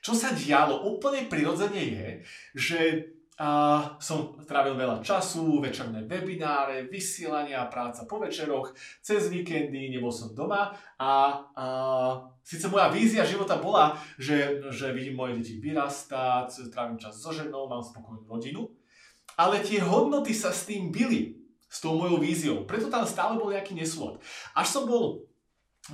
[0.00, 2.08] Čo sa dialo úplne prirodzene je,
[2.56, 2.80] že
[3.40, 8.72] uh, som trávil veľa času, večerné webináre, vysielania, práca po večeroch,
[9.04, 11.12] cez víkendy, nebol som doma a
[11.56, 12.12] uh,
[12.44, 17.68] síce moja vízia života bola, že, že vidím moje deti vyrastať, trávim čas so ženou,
[17.68, 18.72] mám spokojnú rodinu,
[19.36, 21.40] ale tie hodnoty sa s tým byli
[21.70, 22.66] s tou mojou víziou.
[22.66, 24.18] Preto tam stále bol nejaký nesúlad.
[24.58, 25.29] Až som bol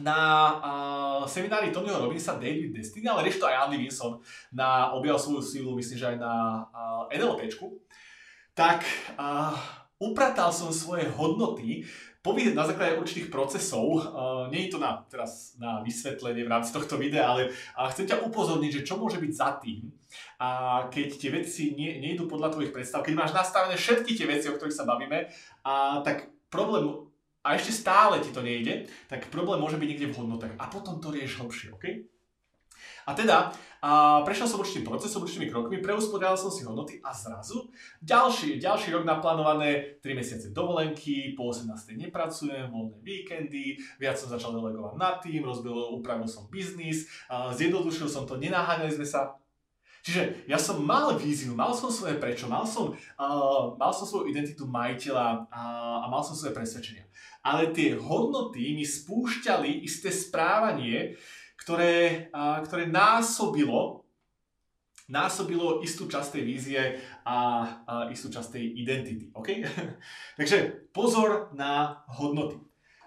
[0.02, 0.18] na
[0.58, 4.18] uh, seminári Tonyho Robinsa David Destiny, ale rieš to aj Andy Vinson
[4.52, 6.34] na objav svoju sílu, myslím, že aj na
[6.68, 7.70] uh, NLPčku,
[8.52, 8.82] tak
[9.16, 9.54] uh,
[9.96, 11.86] upratal som svoje hodnoty
[12.20, 13.86] povídať na základe určitých procesov.
[14.02, 18.10] Uh, nie je to na, teraz na vysvetlenie v rámci tohto videa, ale uh, chcem
[18.10, 19.86] ťa upozorniť, že čo môže byť za tým,
[20.42, 20.48] a
[20.90, 24.56] keď tie veci nie, nejdu podľa tvojich predstav, keď máš nastavené všetky tie veci, o
[24.58, 25.30] ktorých sa bavíme,
[25.64, 27.05] a tak problém,
[27.46, 30.58] a ešte stále ti to nejde, tak problém môže byť niekde v hodnotách.
[30.58, 32.10] A potom to rieš hlbšie, OK?
[33.06, 33.54] A teda,
[33.86, 37.70] a prešiel som určitým procesom, určitými krokmi, preuspodal som si hodnoty a zrazu
[38.02, 41.70] ďalší, ďalší rok naplánované 3 mesiace dovolenky, po 18.
[41.94, 48.26] nepracujem, voľné víkendy, viac som začal delegovať na tým, rozbil, upravil som biznis, zjednodušil som
[48.26, 49.38] to, nenaháňali sme sa,
[50.06, 54.30] Čiže ja som mal víziu, mal som svoje prečo, mal som, uh, mal som svoju
[54.30, 57.02] identitu majiteľa uh, a mal som svoje presvedčenia.
[57.46, 61.14] Ale tie hodnoty mi spúšťali isté správanie,
[61.54, 62.26] ktoré,
[62.66, 64.06] ktoré násobilo
[65.06, 66.82] násobilo istú časť tej vízie
[67.22, 67.38] a,
[67.86, 69.30] a istú časť tej identity.
[69.30, 69.62] Okay?
[70.38, 72.58] Takže pozor na hodnoty.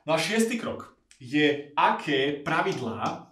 [0.07, 3.27] No a šiestý krok je, aké pravidlá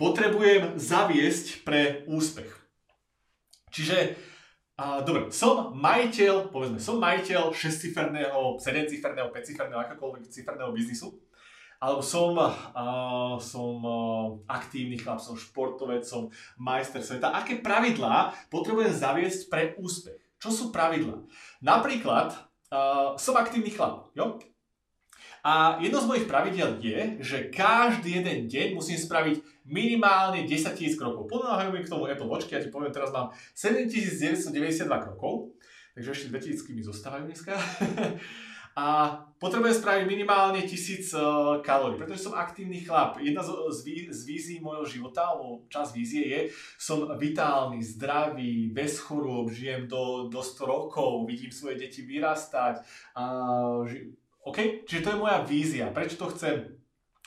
[0.00, 2.48] potrebujem zaviesť pre úspech.
[3.68, 4.16] Čiže,
[5.02, 11.18] dobre, som majiteľ, povedzme, som majiteľ 6-ciferného, 7-ciferného, 5-ciferného, akékoľvek ciferného biznisu,
[11.78, 12.50] alebo som, a,
[13.38, 13.94] som a,
[14.50, 16.26] aktívny chlap, som športovec, som
[16.58, 17.30] majster sveta.
[17.30, 20.18] Aké pravidlá potrebujem zaviesť pre úspech?
[20.38, 21.22] Čo sú pravidlá?
[21.62, 22.34] Napríklad,
[22.70, 24.42] a, som aktívny chlap, jo?
[25.46, 30.98] A jedno z mojich pravidel je, že každý jeden deň musím spraviť minimálne 10 000
[30.98, 31.28] krokov.
[31.28, 35.54] Pomáhajú mi k tomu Apple Watch, ja ti poviem, teraz mám 7992 krokov,
[35.94, 37.54] takže ešte 2000 mi zostávajú dneska.
[38.78, 39.10] a
[39.42, 41.20] potrebujem spraviť minimálne 1000 uh,
[41.66, 43.18] kalórií, pretože som aktívny chlap.
[43.18, 43.78] Jedna z, z,
[44.14, 46.40] z vízií môjho života, alebo čas vízie je,
[46.78, 52.86] som vitálny, zdravý, bez chorôb, žijem do, do 100 rokov, vidím svoje deti vyrastať,
[53.18, 54.14] uh, ži,
[54.48, 54.88] OK?
[54.88, 55.92] Čiže to je moja vízia.
[55.92, 56.78] Prečo to chcem?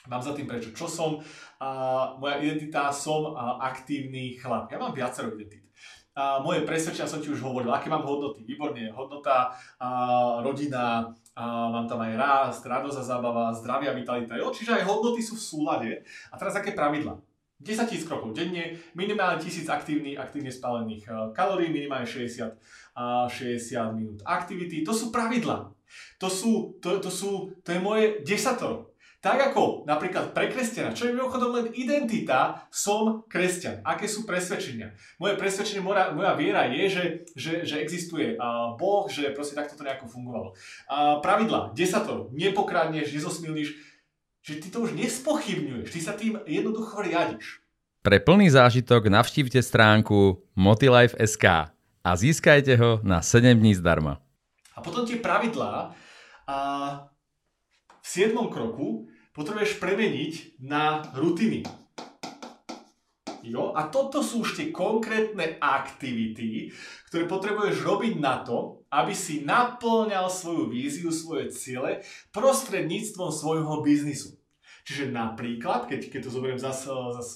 [0.09, 0.73] Mám za tým prečo.
[0.73, 1.21] Čo som?
[1.61, 4.65] Uh, moja identita, som uh, aktívny chlap.
[4.73, 5.69] Ja mám viacero identít.
[6.11, 8.41] Uh, moje presvedčenia som ti už hovoril, aké mám hodnoty.
[8.41, 14.35] Výborne, hodnota, uh, rodina, uh, mám tam aj rást, radosť a zábava, zdravia, vitalita.
[14.35, 14.49] Jo?
[14.49, 15.91] Čiže aj hodnoty sú v súlade.
[16.33, 17.21] A teraz aké pravidla?
[17.61, 21.05] 10 tisíc krokov denne, minimálne 1000 aktívnych, aktívne spálených
[21.37, 22.57] kalórií, minimálne 60,
[22.97, 24.81] 60 minút aktivity.
[24.81, 25.69] To sú pravidla.
[26.19, 28.91] To sú, to, to sú, to je moje desatoro.
[29.21, 33.85] Tak ako napríklad pre kresťana, čo je mimochodom len identita, som kresťan.
[33.85, 34.97] Aké sú presvedčenia?
[35.21, 37.03] Moje presvedčenie, moja, moja viera je, že,
[37.37, 40.57] že, že existuje uh, Boh, že proste takto to nejako fungovalo.
[40.89, 43.77] Uh, pravidla, desatoro, nepokradneš, nezosmilíš,
[44.41, 47.61] že ty to už nespochybňuješ, ty sa tým jednoducho riadiš.
[48.01, 51.69] Pre plný zážitok navštívte stránku motilife.sk
[52.01, 54.17] a získajte ho na 7 dní zdarma.
[54.75, 55.91] A potom tie pravidlá
[56.47, 56.57] a
[58.01, 58.33] v 7.
[58.49, 61.63] kroku potrebuješ premeniť na rutiny.
[63.41, 63.73] Jo?
[63.73, 66.69] A toto sú už tie konkrétne aktivity,
[67.09, 72.05] ktoré potrebuješ robiť na to, aby si naplňal svoju víziu, svoje ciele
[72.35, 74.37] prostredníctvom svojho biznisu.
[74.85, 77.29] Čiže napríklad, keď, keď to zoberiem zase zas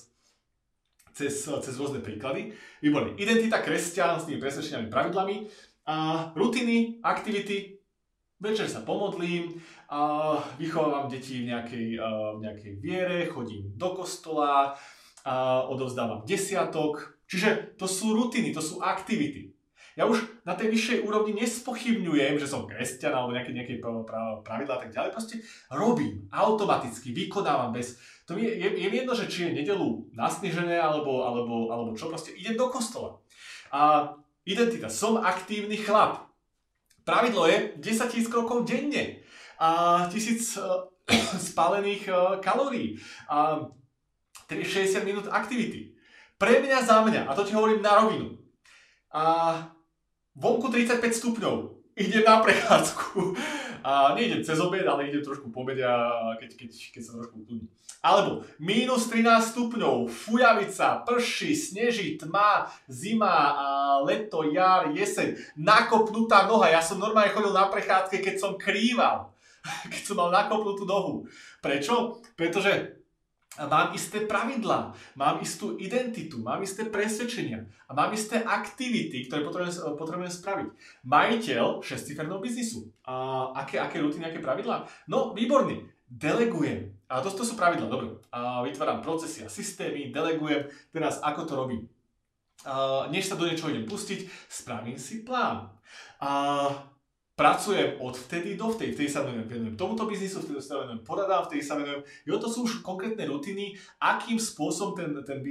[1.15, 2.51] cez, cez rôzne príklady,
[2.83, 5.47] výborne, identita kresťan s tými presvedčeniami pravidlami,
[5.85, 7.77] a rutiny, aktivity,
[8.41, 11.87] večer sa pomodlím, a vychovávam deti v nejakej,
[12.35, 14.73] v nejakej viere, chodím do kostola,
[15.25, 17.17] a odovzdávam desiatok.
[17.25, 19.57] Čiže to sú rutiny, to sú aktivity.
[19.95, 23.73] Ja už na tej vyššej úrovni nespochybňujem, že som kresťan alebo nejaké, nejaké
[24.43, 25.15] pravidlá a tak ďalej.
[25.15, 25.35] Proste
[25.71, 27.97] robím automaticky, vykonávam bez...
[28.27, 32.35] To je, je, je jedno, že či je nedelu nasnežené alebo, alebo, alebo čo, proste
[32.35, 33.23] idem do kostola.
[33.71, 34.13] A
[34.45, 34.89] Identita.
[34.89, 36.29] Som aktívny chlap.
[37.05, 39.21] Pravidlo je 10 tisíc krokov denne
[39.61, 40.89] a tisíc uh,
[41.49, 42.97] spálených uh, kalórií
[43.29, 43.69] a
[44.49, 45.93] 60 minút aktivity.
[46.37, 48.37] Pre mňa za mňa, a to ti hovorím na rovinu,
[49.15, 49.23] a
[50.35, 51.55] vonku 35 stupňov,
[51.95, 53.19] idem na prechádzku.
[53.85, 55.85] A nejdem cez obed, ale idem trošku po obede,
[56.41, 57.69] keď, keď, keď sa trošku ukludní.
[58.01, 63.33] Alebo minus 13 stupňov, fujavica, prší, sneží, tma, zima,
[64.01, 66.73] leto, jar, jeseň, nakopnutá noha.
[66.73, 69.33] Ja som normálne chodil na prechádzke, keď som krýval.
[69.93, 71.25] keď som mal nakopnutú nohu.
[71.61, 72.21] Prečo?
[72.37, 73.01] Pretože
[73.63, 79.95] mám isté pravidlá, mám istú identitu, mám isté presvedčenia a mám isté aktivity, ktoré potrebujem,
[79.95, 80.67] potrebujem spraviť.
[81.07, 82.91] Majiteľ šestiferného biznisu.
[83.07, 84.83] A aké, aké rutiny, aké pravidlá?
[85.07, 85.87] No, výborný.
[86.05, 86.93] Delegujem.
[87.09, 88.19] A to, to sú pravidlá, dobre.
[88.29, 90.67] A vytváram procesy a systémy, delegujem.
[90.91, 91.83] Teraz ako to robím?
[92.65, 95.69] A než sa do niečoho idem pustiť, spravím si plán.
[96.17, 96.67] A
[97.35, 101.59] pracujem od vtedy do vtedy, vtedy sa venujem tomuto biznisu, vtedy sa venujem poradám, vtedy
[101.59, 105.43] sa venujem, jo, to sú už konkrétne rutiny, akým spôsobom ten, ten,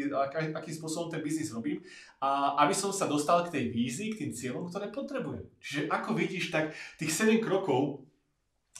[0.57, 1.85] akým spôsobom ten biznis robím,
[2.25, 5.45] a aby som sa dostal k tej vízii, k tým cieľom, ktoré potrebujem.
[5.61, 8.01] Čiže ako vidíš, tak tých 7 krokov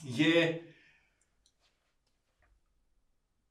[0.01, 0.65] je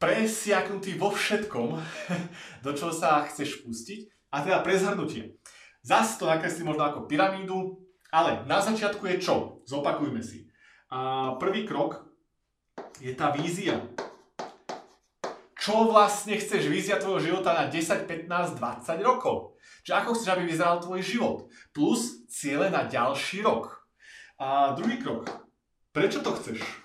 [0.03, 1.79] presiaknutý vo všetkom,
[2.67, 4.11] do čoho sa chceš pustiť.
[4.35, 5.39] A teda prezhrnutie.
[5.87, 7.84] Zas to nakreslí možno ako pyramídu,
[8.15, 9.67] ale na začiatku je čo?
[9.67, 10.47] Zopakujme si.
[10.95, 12.07] A prvý krok
[13.03, 13.83] je tá vízia.
[15.59, 19.59] Čo vlastne chceš vízia tvojho života na 10, 15, 20 rokov?
[19.83, 21.51] Čiže ako chceš, aby vyzeral tvoj život?
[21.75, 23.83] Plus ciele na ďalší rok.
[24.39, 25.27] A druhý krok.
[25.91, 26.84] Prečo to chceš?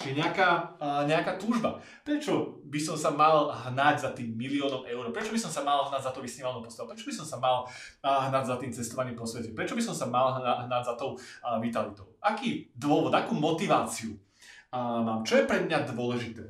[0.00, 1.76] Čiže nejaká, uh, nejaká túžba.
[2.00, 5.12] Prečo by som sa mal hnať za tým miliónom eur?
[5.12, 6.88] Prečo by som sa mal hnať za to vysnívanou postavou?
[6.96, 9.52] Prečo by som sa mal uh, hnať za tým cestovaním po svete?
[9.52, 12.16] Prečo by som sa mal hnať za tou uh, vitalitou?
[12.24, 14.16] Aký dôvod, akú motiváciu
[14.72, 15.20] uh, mám?
[15.20, 16.48] Čo je pre mňa dôležité?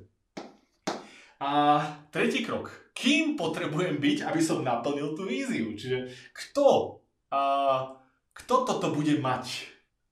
[1.42, 1.82] A
[2.14, 2.70] tretí krok.
[2.94, 5.74] Kým potrebujem byť, aby som naplnil tú víziu?
[5.74, 7.02] Čiže kto,
[7.34, 7.98] uh,
[8.30, 9.69] kto toto bude mať?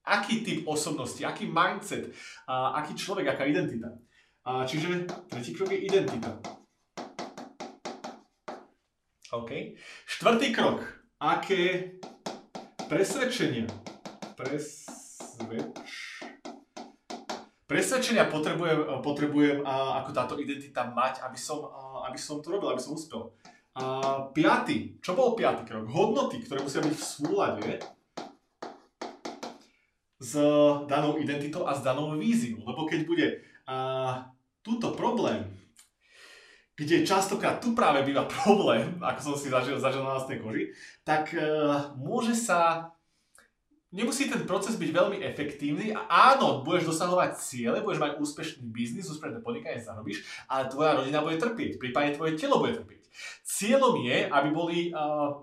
[0.09, 2.09] Aký typ osobnosti, aký mindset,
[2.49, 3.93] a aký človek, aká identita.
[4.49, 6.41] A čiže tretí krok je identita.
[9.33, 9.77] OK.
[10.09, 10.81] Štvrtý krok.
[11.21, 11.93] Aké
[12.89, 13.69] presvedčenia,
[14.39, 15.91] presvedč...
[17.69, 22.73] presvedčenia potrebujem, potrebujem a, ako táto identita mať, aby som, a, aby som to robil,
[22.73, 23.37] aby som uspel.
[23.77, 24.97] A, piatý.
[25.05, 25.91] Čo bol piatý krok?
[25.91, 27.67] Hodnoty, ktoré musia byť v súlade
[30.19, 30.35] s
[30.91, 32.67] danou identitou a s danou víziou.
[32.67, 33.27] Lebo keď bude
[33.67, 34.31] a,
[34.63, 35.47] túto problém,
[36.79, 40.71] kde častokrát tu práve býva problém, ako som si zažil, zažil na vlastnej koži,
[41.03, 41.43] tak e,
[41.99, 42.93] môže sa
[43.91, 49.09] nemusí ten proces byť veľmi efektívny a áno, budeš dosahovať ciele, budeš mať úspešný biznis,
[49.09, 53.01] úspešné podnikanie zarobíš, ale tvoja rodina bude trpieť, prípadne tvoje telo bude trpieť.
[53.43, 55.41] Cieľom je, aby boli uh,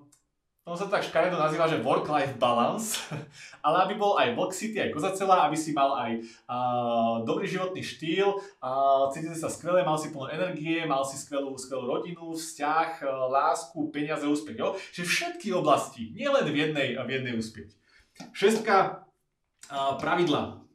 [0.65, 2.97] ono sa to tak škaredo nazýva, že work-life balance,
[3.65, 6.11] ale aby bol aj vlk city, aj kozacela, aby si mal aj
[6.49, 11.53] uh, dobrý životný štýl, uh, cítil sa skvelé, mal si plno energie, mal si skvelú,
[11.53, 14.57] skvelú rodinu, vzťah, uh, lásku, peniaze, úspech.
[14.57, 14.73] Jo?
[14.89, 17.69] Čiže všetky oblasti, nielen v jednej, v jednej úspieť.
[18.33, 19.05] Šestka,
[19.69, 20.65] uh, pravidla.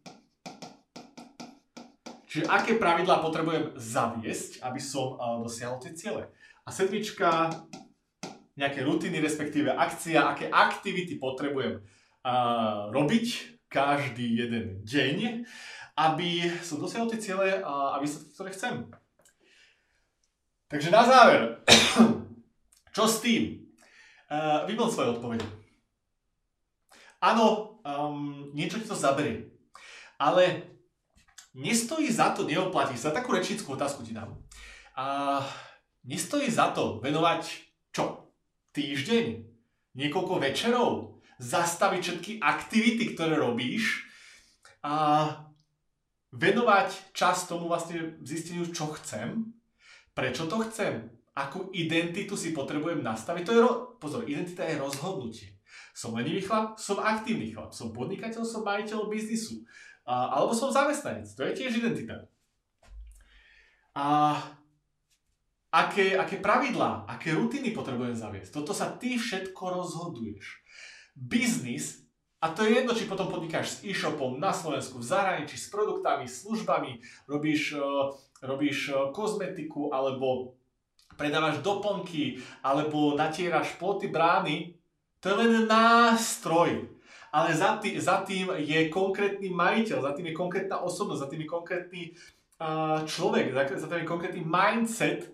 [2.31, 6.31] Čiže aké pravidlá potrebujem zaviesť, aby som uh, dosiahol tie ciele.
[6.63, 7.51] A sedmička,
[8.61, 15.49] nejaké rutiny, respektíve akcia, aké aktivity potrebujem uh, robiť každý jeden deň,
[15.97, 18.75] aby som dosiahol tie ciele a výsledky, ktoré chcem.
[20.69, 21.41] Takže na záver,
[22.97, 23.65] čo s tým?
[24.31, 25.47] Uh, vyplň svoje odpovede.
[27.19, 29.51] Áno, um, niečo ti to zaberie.
[30.21, 30.63] Ale
[31.57, 33.11] nestojí za to, neoplatí sa.
[33.11, 34.39] Takú rečnickú otázku ti dám.
[34.95, 35.43] Uh,
[36.07, 37.70] nestojí za to venovať?
[38.73, 39.27] Týždeň,
[39.97, 44.05] niekoľko večerov, zastaviť všetky aktivity, ktoré robíš
[44.85, 45.27] a
[46.31, 49.51] venovať čas tomu vlastne zisteniu, čo chcem,
[50.15, 53.43] prečo to chcem, akú identitu si potrebujem nastaviť.
[53.47, 55.49] To je, ro- pozor, identita je rozhodnutie.
[55.97, 59.65] Som lenivý chlap, som aktívny chlap, som podnikateľ, som majiteľ biznisu.
[60.05, 62.31] A, alebo som zamestnanec, to je tiež identita.
[63.97, 64.37] A
[65.71, 68.51] aké, aké pravidlá, aké rutiny potrebujem zaviesť.
[68.51, 70.63] Toto sa ty všetko rozhoduješ.
[71.15, 72.11] Biznis,
[72.41, 76.25] a to je jedno, či potom podnikáš s e-shopom na Slovensku, v zahraničí, s produktami,
[76.25, 76.97] službami,
[77.29, 80.57] robíš, uh, robíš uh, kozmetiku, alebo
[81.21, 84.73] predávaš doplnky, alebo natieraš ploty brány,
[85.21, 86.89] to je len nástroj.
[87.29, 91.45] Ale za, tý, za tým je konkrétny majiteľ, za tým je konkrétna osobnosť, za tým
[91.45, 92.03] je konkrétny
[92.57, 95.29] uh, človek, za, za tým je konkrétny mindset,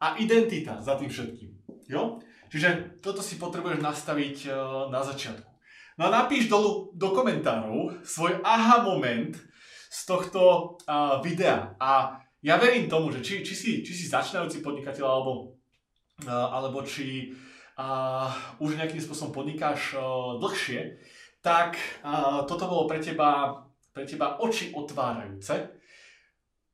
[0.00, 1.50] a identita za tým všetkým.
[1.92, 2.16] Jo?
[2.50, 4.54] Čiže toto si potrebuješ nastaviť uh,
[4.90, 5.50] na začiatku.
[6.00, 9.36] No a napíš dolu do komentárov svoj aha moment
[9.92, 11.76] z tohto uh, videa.
[11.76, 15.60] A ja verím tomu, že či, či, si, či si začínajúci podnikateľ alebo,
[16.24, 17.36] uh, alebo či
[17.76, 20.96] uh, už nejakým spôsobom podnikáš uh, dlhšie,
[21.44, 23.60] tak uh, toto bolo pre teba,
[23.92, 25.79] pre teba oči otvárajúce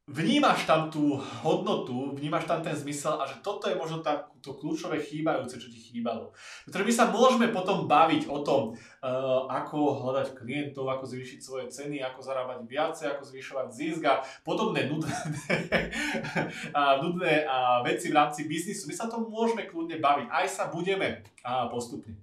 [0.07, 4.55] vnímaš tam tú hodnotu, vnímaš tam ten zmysel a že toto je možno tá, to
[4.55, 6.31] kľúčové chýbajúce, čo ti chýbalo.
[6.63, 11.67] Pretože my sa môžeme potom baviť o tom, uh, ako hľadať klientov, ako zvýšiť svoje
[11.75, 15.11] ceny, ako zarábať viacej, ako zvyšovať zisk a podobné nudné,
[16.79, 18.87] a nudné a veci v rámci biznisu.
[18.87, 22.15] My sa to môžeme kľudne baviť, aj sa budeme a postupne.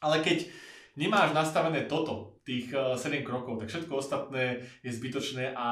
[0.00, 0.48] Ale keď
[0.96, 5.68] nemáš nastavené toto, tých 7 eh, krokov, tak všetko ostatné je zbytočné a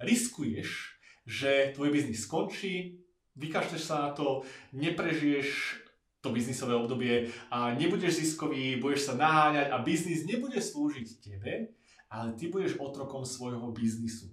[0.00, 3.02] riskuješ, že tvoj biznis skončí,
[3.36, 5.80] vykašleš sa na to, neprežiješ
[6.20, 11.70] to biznisové obdobie a nebudeš ziskový, budeš sa naháňať a biznis nebude slúžiť tebe,
[12.10, 14.32] ale ty budeš otrokom svojho biznisu.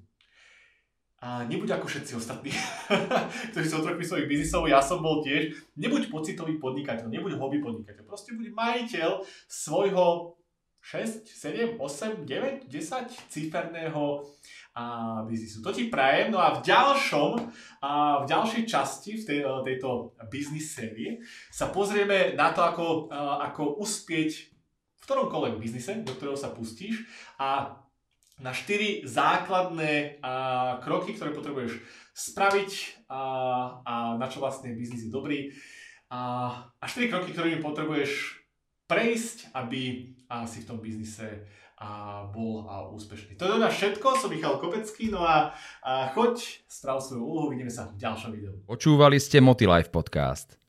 [1.23, 2.51] A nebuď ako všetci ostatní,
[3.55, 5.55] ktorí sú otrokmi svojich biznisov, ja som bol tiež.
[5.79, 10.35] Nebuď pocitový podnikateľ, nebuď hobby podnikateľ, proste buď majiteľ svojho
[10.83, 14.27] 6, 7, 8, 9, 10 ciferného
[14.73, 15.61] a biznisu.
[15.61, 16.33] To ti prajem.
[16.33, 17.31] No a v ďalšom,
[17.85, 21.21] a v ďalšej časti v tej, tejto biznis série
[21.53, 22.85] sa pozrieme na to, ako,
[23.41, 24.49] ako uspieť
[24.97, 27.05] v ktoromkoľvek biznise, do ktorého sa pustíš
[27.37, 27.77] a
[28.41, 31.77] na štyri základné a, kroky, ktoré potrebuješ
[32.17, 32.71] spraviť
[33.13, 33.21] a,
[33.85, 35.53] a na čo vlastne biznis je dobrý
[36.09, 36.49] a,
[36.81, 38.41] a štyri kroky, ktorými potrebuješ
[38.89, 41.45] prejsť, aby a si v tom biznise
[41.83, 43.35] a bol a úspešný.
[43.35, 45.51] To je na všetko, som Michal Kopecký, no a,
[45.83, 48.55] a choď, sprav svoju úlohu, vidíme sa v ďalšom videu.
[48.63, 50.62] Počúvali ste Motilife podcast.